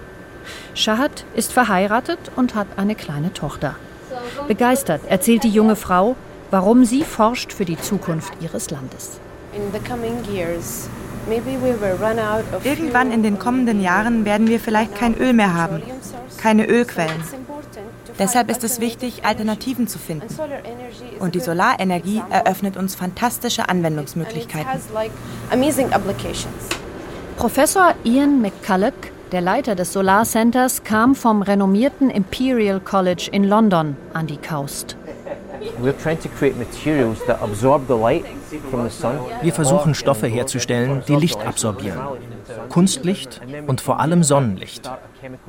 Shahad 0.74 1.24
ist 1.36 1.54
verheiratet 1.54 2.20
und 2.36 2.54
hat 2.54 2.68
eine 2.76 2.96
kleine 2.96 3.32
Tochter. 3.32 3.76
Begeistert 4.48 5.02
erzählt 5.08 5.44
die 5.44 5.50
junge 5.50 5.78
Frau, 5.78 6.18
warum 6.52 6.84
sie 6.84 7.04
forscht 7.04 7.54
für 7.54 7.66
die 7.66 7.78
Zukunft 7.78 8.34
ihres 8.42 8.70
Landes. 8.72 9.20
Irgendwann 12.64 13.12
in 13.12 13.24
den 13.24 13.40
kommenden 13.40 13.82
Jahren 13.82 14.26
werden 14.26 14.48
wir 14.48 14.60
vielleicht 14.60 14.96
kein 14.96 15.16
Öl 15.18 15.34
mehr 15.34 15.54
haben, 15.54 15.82
keine 16.40 16.66
Ölquellen. 16.68 17.22
Deshalb 18.18 18.50
ist 18.50 18.64
es 18.64 18.80
wichtig, 18.80 19.26
Alternativen 19.26 19.88
zu 19.88 20.00
finden. 20.00 20.28
Und 21.20 21.36
die 21.36 21.40
Solarenergie 21.40 22.22
eröffnet 22.30 22.78
uns 22.78 22.96
fantastische 22.96 23.70
Anwendungsmöglichkeiten. 23.70 24.82
Professor 27.38 27.94
Ian 28.04 28.42
McCulloch, 28.42 28.92
der 29.32 29.42
Leiter 29.42 29.76
des 29.76 29.94
Solar 29.94 30.26
Centers, 30.26 30.84
kam 30.84 31.16
vom 31.16 31.42
renommierten 31.42 32.10
Imperial 32.10 32.80
College 32.80 33.30
in 33.32 33.44
London 33.44 33.96
an 34.14 34.28
die 34.28 34.38
Coast. 34.38 34.98
Wir 39.42 39.54
versuchen 39.54 39.96
Stoffe 39.96 40.28
herzustellen, 40.28 41.04
die 41.08 41.16
Licht 41.16 41.46
absorbieren. 41.46 42.00
Kunstlicht 42.70 43.42
und 43.68 43.82
vor 43.82 44.00
allem 44.00 44.24
Sonnenlicht. 44.24 44.90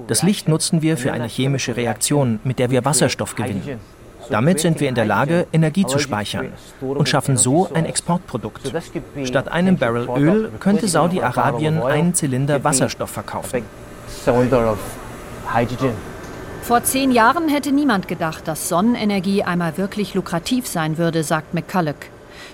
Das 0.06 0.22
Licht 0.22 0.48
nutzen 0.48 0.82
wir 0.82 0.96
für 0.96 1.12
eine 1.12 1.26
chemische 1.26 1.76
Reaktion, 1.76 2.40
mit 2.44 2.58
der 2.58 2.70
wir 2.70 2.84
Wasserstoff 2.84 3.34
gewinnen. 3.34 3.80
Damit 4.28 4.60
sind 4.60 4.80
wir 4.80 4.88
in 4.88 4.94
der 4.94 5.06
Lage, 5.06 5.46
Energie 5.52 5.86
zu 5.86 5.98
speichern 5.98 6.52
und 6.80 7.08
schaffen 7.08 7.36
so 7.36 7.68
ein 7.72 7.84
Exportprodukt. 7.84 8.72
Statt 9.24 9.48
einem 9.48 9.76
Barrel 9.76 10.08
Öl 10.16 10.50
könnte 10.60 10.86
Saudi-Arabien 10.86 11.82
einen 11.82 12.14
Zylinder 12.14 12.62
Wasserstoff 12.62 13.10
verkaufen. 13.10 13.62
Vor 16.62 16.84
zehn 16.84 17.10
Jahren 17.10 17.48
hätte 17.48 17.72
niemand 17.72 18.06
gedacht, 18.06 18.46
dass 18.46 18.68
Sonnenenergie 18.68 19.42
einmal 19.42 19.78
wirklich 19.78 20.14
lukrativ 20.14 20.68
sein 20.68 20.98
würde, 20.98 21.24
sagt 21.24 21.54
McCulloch. 21.54 21.94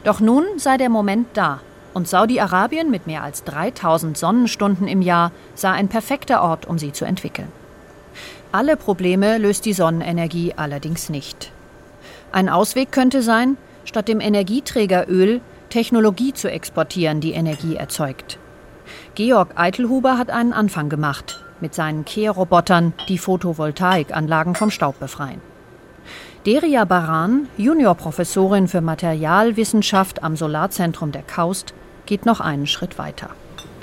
Doch 0.06 0.20
nun 0.20 0.44
sei 0.56 0.76
der 0.76 0.88
Moment 0.88 1.26
da. 1.34 1.58
Und 1.92 2.06
Saudi-Arabien 2.06 2.92
mit 2.92 3.08
mehr 3.08 3.24
als 3.24 3.42
3000 3.42 4.16
Sonnenstunden 4.16 4.86
im 4.86 5.02
Jahr 5.02 5.32
sei 5.56 5.72
ein 5.72 5.88
perfekter 5.88 6.42
Ort, 6.42 6.64
um 6.64 6.78
sie 6.78 6.92
zu 6.92 7.04
entwickeln. 7.04 7.50
Alle 8.52 8.76
Probleme 8.76 9.38
löst 9.38 9.64
die 9.64 9.72
Sonnenenergie 9.72 10.54
allerdings 10.56 11.08
nicht. 11.08 11.50
Ein 12.30 12.48
Ausweg 12.48 12.92
könnte 12.92 13.20
sein, 13.20 13.56
statt 13.84 14.06
dem 14.06 14.20
Energieträger 14.20 15.08
Öl 15.08 15.40
Technologie 15.70 16.32
zu 16.32 16.48
exportieren, 16.48 17.20
die 17.20 17.32
Energie 17.32 17.74
erzeugt. 17.74 18.38
Georg 19.16 19.58
Eitelhuber 19.58 20.18
hat 20.18 20.30
einen 20.30 20.52
Anfang 20.52 20.88
gemacht 20.88 21.42
mit 21.60 21.74
seinen 21.74 22.04
Kehrrobotern, 22.04 22.92
die 23.08 23.18
Photovoltaikanlagen 23.18 24.54
vom 24.54 24.70
Staub 24.70 25.00
befreien. 25.00 25.40
Deria 26.46 26.85
Baran, 26.85 27.48
Juniorprofessorin 27.56 28.68
für 28.68 28.80
Materialwissenschaft 28.80 30.22
am 30.22 30.37
Solarzentrum 30.37 31.11
der 31.11 31.22
KAUST, 31.22 31.74
geht 32.06 32.24
noch 32.24 32.40
einen 32.40 32.68
Schritt 32.68 32.98
weiter. 32.98 33.30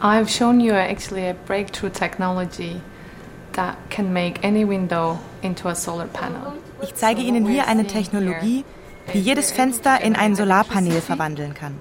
I've 0.02 0.30
shown 0.30 0.62
you 0.62 0.72
actually 0.72 1.28
a 1.28 1.36
breakthrough 1.46 1.92
technology 1.92 2.78
that 3.52 3.76
can 3.90 4.14
make 4.14 4.42
any 4.48 4.66
window 4.66 5.20
into 5.42 5.68
a 5.68 5.76
solar 5.76 6.08
panel. 6.08 6.54
Ich 6.82 6.96
zeige 6.96 7.22
Ihnen 7.22 7.46
hier 7.46 7.68
eine 7.68 7.86
Technologie, 7.86 8.64
die 9.14 9.20
jedes 9.20 9.52
Fenster 9.52 10.00
in 10.00 10.16
ein 10.16 10.34
Solarpanel 10.34 11.02
verwandeln 11.02 11.54
kann. 11.54 11.78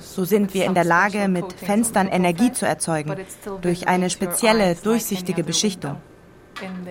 So 0.00 0.26
sind 0.26 0.52
wir 0.52 0.66
in 0.66 0.74
der 0.74 0.84
Lage, 0.84 1.28
mit 1.28 1.50
Fenstern 1.54 2.08
Energie 2.08 2.52
zu 2.52 2.66
erzeugen, 2.66 3.16
durch 3.62 3.88
eine 3.88 4.10
spezielle, 4.10 4.74
durchsichtige 4.74 5.44
Beschichtung. 5.44 5.96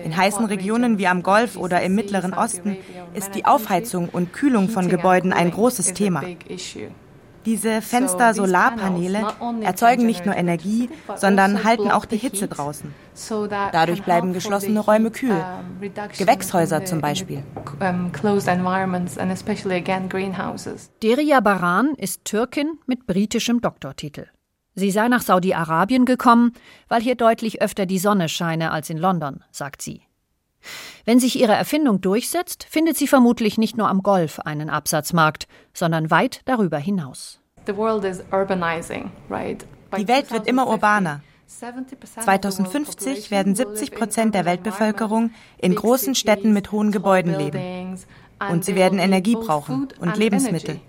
In 0.02 0.16
heißen 0.16 0.44
Regionen 0.44 0.98
wie 0.98 1.06
am 1.06 1.22
Golf 1.22 1.56
oder 1.56 1.82
im 1.82 1.94
Mittleren 1.94 2.34
Osten 2.34 2.76
ist 3.14 3.34
die 3.34 3.44
Aufheizung 3.44 4.08
und 4.08 4.32
Kühlung 4.32 4.68
von 4.68 4.88
Gebäuden 4.88 5.32
ein 5.32 5.50
großes 5.50 5.94
Thema. 5.94 6.22
Diese 7.44 7.82
Fenster-Solarpaneele 7.82 9.26
erzeugen 9.60 10.06
nicht 10.06 10.24
nur 10.24 10.34
Energie, 10.34 10.88
sondern 11.16 11.56
also 11.56 11.64
halten 11.64 11.90
auch 11.90 12.06
die 12.06 12.16
Hitze 12.16 12.48
draußen. 12.48 12.94
Dadurch 13.72 14.02
bleiben 14.02 14.32
geschlossene 14.32 14.80
Räume 14.80 15.10
kühl. 15.10 15.44
Gewächshäuser 16.18 16.84
zum 16.86 17.00
Beispiel. 17.02 17.42
Deria 21.02 21.40
Baran 21.40 21.94
ist 21.96 22.24
Türkin 22.24 22.78
mit 22.86 23.06
britischem 23.06 23.60
Doktortitel. 23.60 24.28
Sie 24.74 24.90
sei 24.90 25.08
nach 25.08 25.22
Saudi-Arabien 25.22 26.04
gekommen, 26.04 26.52
weil 26.88 27.00
hier 27.00 27.14
deutlich 27.14 27.62
öfter 27.62 27.86
die 27.86 27.98
Sonne 27.98 28.28
scheine 28.28 28.72
als 28.72 28.90
in 28.90 28.98
London, 28.98 29.44
sagt 29.52 29.82
sie. 29.82 30.02
Wenn 31.04 31.20
sich 31.20 31.38
ihre 31.38 31.52
Erfindung 31.52 32.00
durchsetzt, 32.00 32.66
findet 32.68 32.96
sie 32.96 33.06
vermutlich 33.06 33.58
nicht 33.58 33.76
nur 33.76 33.88
am 33.88 34.02
Golf 34.02 34.40
einen 34.40 34.70
Absatzmarkt, 34.70 35.46
sondern 35.72 36.10
weit 36.10 36.40
darüber 36.46 36.78
hinaus. 36.78 37.40
Die 37.66 37.76
Welt 40.08 40.32
wird 40.32 40.46
immer 40.46 40.66
urbaner. 40.66 41.20
2050 41.46 43.30
werden 43.30 43.54
70 43.54 43.92
Prozent 43.92 44.34
der 44.34 44.44
Weltbevölkerung 44.44 45.30
in 45.58 45.74
großen 45.74 46.14
Städten 46.14 46.52
mit 46.52 46.72
hohen 46.72 46.90
Gebäuden 46.90 47.38
leben. 47.38 47.98
Und 48.50 48.64
sie 48.64 48.74
werden 48.74 48.98
Energie 48.98 49.36
brauchen 49.36 49.88
und 50.00 50.16
Lebensmittel. 50.16 50.80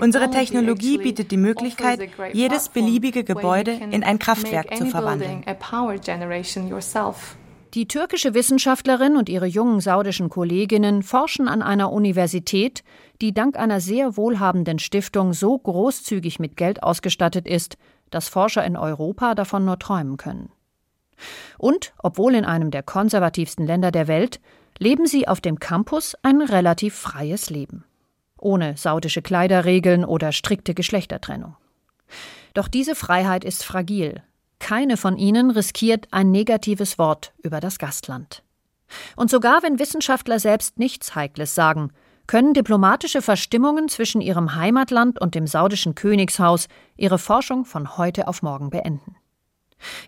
Unsere 0.00 0.30
Technologie 0.30 0.98
bietet 0.98 1.30
die 1.30 1.36
Möglichkeit, 1.36 2.08
jedes 2.32 2.68
beliebige 2.68 3.24
Gebäude 3.24 3.72
in 3.72 4.04
ein 4.04 4.18
Kraftwerk 4.18 4.76
zu 4.76 4.86
verwandeln. 4.86 5.44
Die 7.74 7.88
türkische 7.88 8.34
Wissenschaftlerin 8.34 9.16
und 9.16 9.28
ihre 9.28 9.46
jungen 9.46 9.80
saudischen 9.80 10.28
Kolleginnen 10.28 11.02
forschen 11.02 11.48
an 11.48 11.60
einer 11.60 11.90
Universität, 11.90 12.84
die 13.20 13.34
dank 13.34 13.58
einer 13.58 13.80
sehr 13.80 14.16
wohlhabenden 14.16 14.78
Stiftung 14.78 15.32
so 15.32 15.58
großzügig 15.58 16.38
mit 16.38 16.56
Geld 16.56 16.84
ausgestattet 16.84 17.48
ist, 17.48 17.76
dass 18.10 18.28
Forscher 18.28 18.64
in 18.64 18.76
Europa 18.76 19.34
davon 19.34 19.64
nur 19.64 19.80
träumen 19.80 20.16
können. 20.16 20.52
Und, 21.58 21.92
obwohl 21.98 22.36
in 22.36 22.44
einem 22.44 22.70
der 22.70 22.84
konservativsten 22.84 23.66
Länder 23.66 23.90
der 23.90 24.06
Welt, 24.06 24.40
leben 24.78 25.06
sie 25.06 25.26
auf 25.26 25.40
dem 25.40 25.58
Campus 25.58 26.14
ein 26.22 26.42
relativ 26.42 26.94
freies 26.94 27.50
Leben. 27.50 27.84
Ohne 28.44 28.76
saudische 28.76 29.22
Kleiderregeln 29.22 30.04
oder 30.04 30.30
strikte 30.30 30.74
Geschlechtertrennung. 30.74 31.56
Doch 32.52 32.68
diese 32.68 32.94
Freiheit 32.94 33.42
ist 33.42 33.64
fragil, 33.64 34.22
keine 34.58 34.98
von 34.98 35.16
ihnen 35.16 35.50
riskiert 35.50 36.08
ein 36.10 36.30
negatives 36.30 36.98
Wort 36.98 37.32
über 37.42 37.60
das 37.60 37.78
Gastland. 37.78 38.42
Und 39.16 39.30
sogar 39.30 39.62
wenn 39.62 39.78
Wissenschaftler 39.78 40.38
selbst 40.38 40.78
nichts 40.78 41.14
Heikles 41.14 41.54
sagen, 41.54 41.90
können 42.26 42.52
diplomatische 42.52 43.22
Verstimmungen 43.22 43.88
zwischen 43.88 44.20
ihrem 44.20 44.54
Heimatland 44.54 45.20
und 45.20 45.34
dem 45.34 45.46
saudischen 45.46 45.94
Königshaus 45.94 46.68
ihre 46.96 47.18
Forschung 47.18 47.64
von 47.64 47.96
heute 47.96 48.28
auf 48.28 48.42
morgen 48.42 48.68
beenden. 48.70 49.16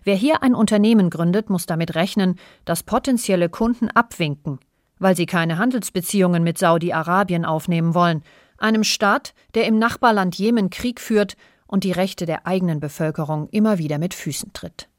Wer 0.03 0.15
hier 0.15 0.43
ein 0.43 0.53
Unternehmen 0.53 1.09
gründet, 1.09 1.49
muss 1.49 1.65
damit 1.65 1.95
rechnen, 1.95 2.39
dass 2.65 2.83
potenzielle 2.83 3.49
Kunden 3.49 3.89
abwinken, 3.89 4.59
weil 4.99 5.15
sie 5.15 5.25
keine 5.25 5.57
Handelsbeziehungen 5.57 6.43
mit 6.43 6.57
Saudi-Arabien 6.57 7.45
aufnehmen 7.45 7.93
wollen, 7.93 8.23
einem 8.57 8.83
Staat, 8.83 9.33
der 9.53 9.65
im 9.65 9.77
Nachbarland 9.79 10.35
Jemen 10.35 10.69
Krieg 10.69 10.99
führt 10.99 11.35
und 11.67 11.83
die 11.83 11.91
Rechte 11.91 12.25
der 12.25 12.47
eigenen 12.47 12.79
Bevölkerung 12.79 13.49
immer 13.49 13.77
wieder 13.77 13.97
mit 13.97 14.13
Füßen 14.13 14.53
tritt. 14.53 14.89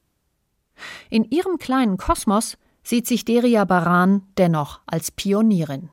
In 1.10 1.24
ihrem 1.24 1.58
kleinen 1.58 1.96
Kosmos 1.96 2.56
sieht 2.88 3.06
sich 3.06 3.24
Deria 3.24 3.64
Baran 3.64 4.22
dennoch 4.38 4.80
als 4.86 5.10
Pionierin. 5.10 5.90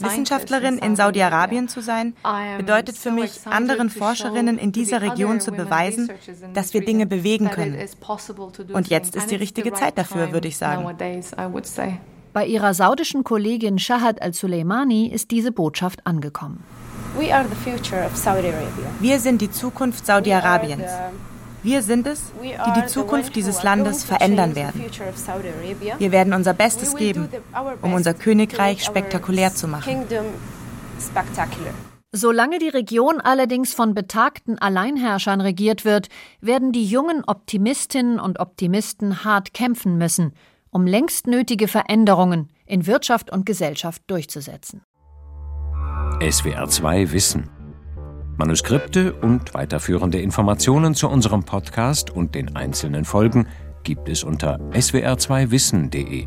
Wissenschaftlerin 0.00 0.78
in 0.78 0.94
Saudi-Arabien 0.94 1.68
zu 1.68 1.80
sein, 1.80 2.14
bedeutet 2.58 2.96
für 2.96 3.10
mich, 3.10 3.44
anderen 3.46 3.90
Forscherinnen 3.90 4.56
in 4.56 4.70
dieser 4.70 5.02
Region 5.02 5.40
zu 5.40 5.50
beweisen, 5.50 6.10
dass 6.54 6.74
wir 6.74 6.84
Dinge 6.84 7.06
bewegen 7.06 7.50
können. 7.50 7.76
Und 8.72 8.88
jetzt 8.88 9.16
ist 9.16 9.30
die 9.32 9.36
richtige 9.36 9.72
Zeit 9.72 9.98
dafür, 9.98 10.32
würde 10.32 10.46
ich 10.46 10.56
sagen. 10.56 10.84
Bei 12.38 12.46
ihrer 12.46 12.72
saudischen 12.72 13.24
Kollegin 13.24 13.80
Shahad 13.80 14.22
al-Suleimani 14.22 15.08
ist 15.08 15.32
diese 15.32 15.50
Botschaft 15.50 16.06
angekommen. 16.06 16.62
Wir 19.00 19.18
sind 19.18 19.40
die 19.40 19.50
Zukunft 19.50 20.06
Saudi-Arabiens. 20.06 20.88
Wir 21.64 21.82
sind 21.82 22.06
es, 22.06 22.30
die 22.40 22.80
die 22.80 22.86
Zukunft 22.86 23.34
dieses 23.34 23.64
Landes 23.64 24.04
verändern 24.04 24.54
werden. 24.54 24.84
Wir 25.98 26.12
werden 26.12 26.32
unser 26.32 26.54
Bestes 26.54 26.94
geben, 26.94 27.28
um 27.82 27.92
unser 27.92 28.14
Königreich 28.14 28.84
spektakulär 28.84 29.52
zu 29.52 29.66
machen. 29.66 30.04
Solange 32.12 32.60
die 32.60 32.68
Region 32.68 33.20
allerdings 33.20 33.74
von 33.74 33.94
betagten 33.94 34.60
Alleinherrschern 34.60 35.40
regiert 35.40 35.84
wird, 35.84 36.06
werden 36.40 36.70
die 36.70 36.86
jungen 36.86 37.24
Optimistinnen 37.24 38.20
und 38.20 38.38
Optimisten 38.38 39.24
hart 39.24 39.52
kämpfen 39.54 39.98
müssen, 39.98 40.34
um 40.78 40.86
längst 40.86 41.26
nötige 41.26 41.66
Veränderungen 41.66 42.50
in 42.64 42.86
Wirtschaft 42.86 43.32
und 43.32 43.44
Gesellschaft 43.44 44.00
durchzusetzen. 44.06 44.82
SWR 46.22 46.68
2 46.68 47.10
Wissen. 47.10 47.50
Manuskripte 48.36 49.12
und 49.12 49.54
weiterführende 49.54 50.20
Informationen 50.20 50.94
zu 50.94 51.08
unserem 51.08 51.42
Podcast 51.42 52.10
und 52.10 52.36
den 52.36 52.54
einzelnen 52.54 53.04
Folgen 53.04 53.48
gibt 53.82 54.08
es 54.08 54.22
unter 54.22 54.60
swr2wissen.de. 54.70 56.26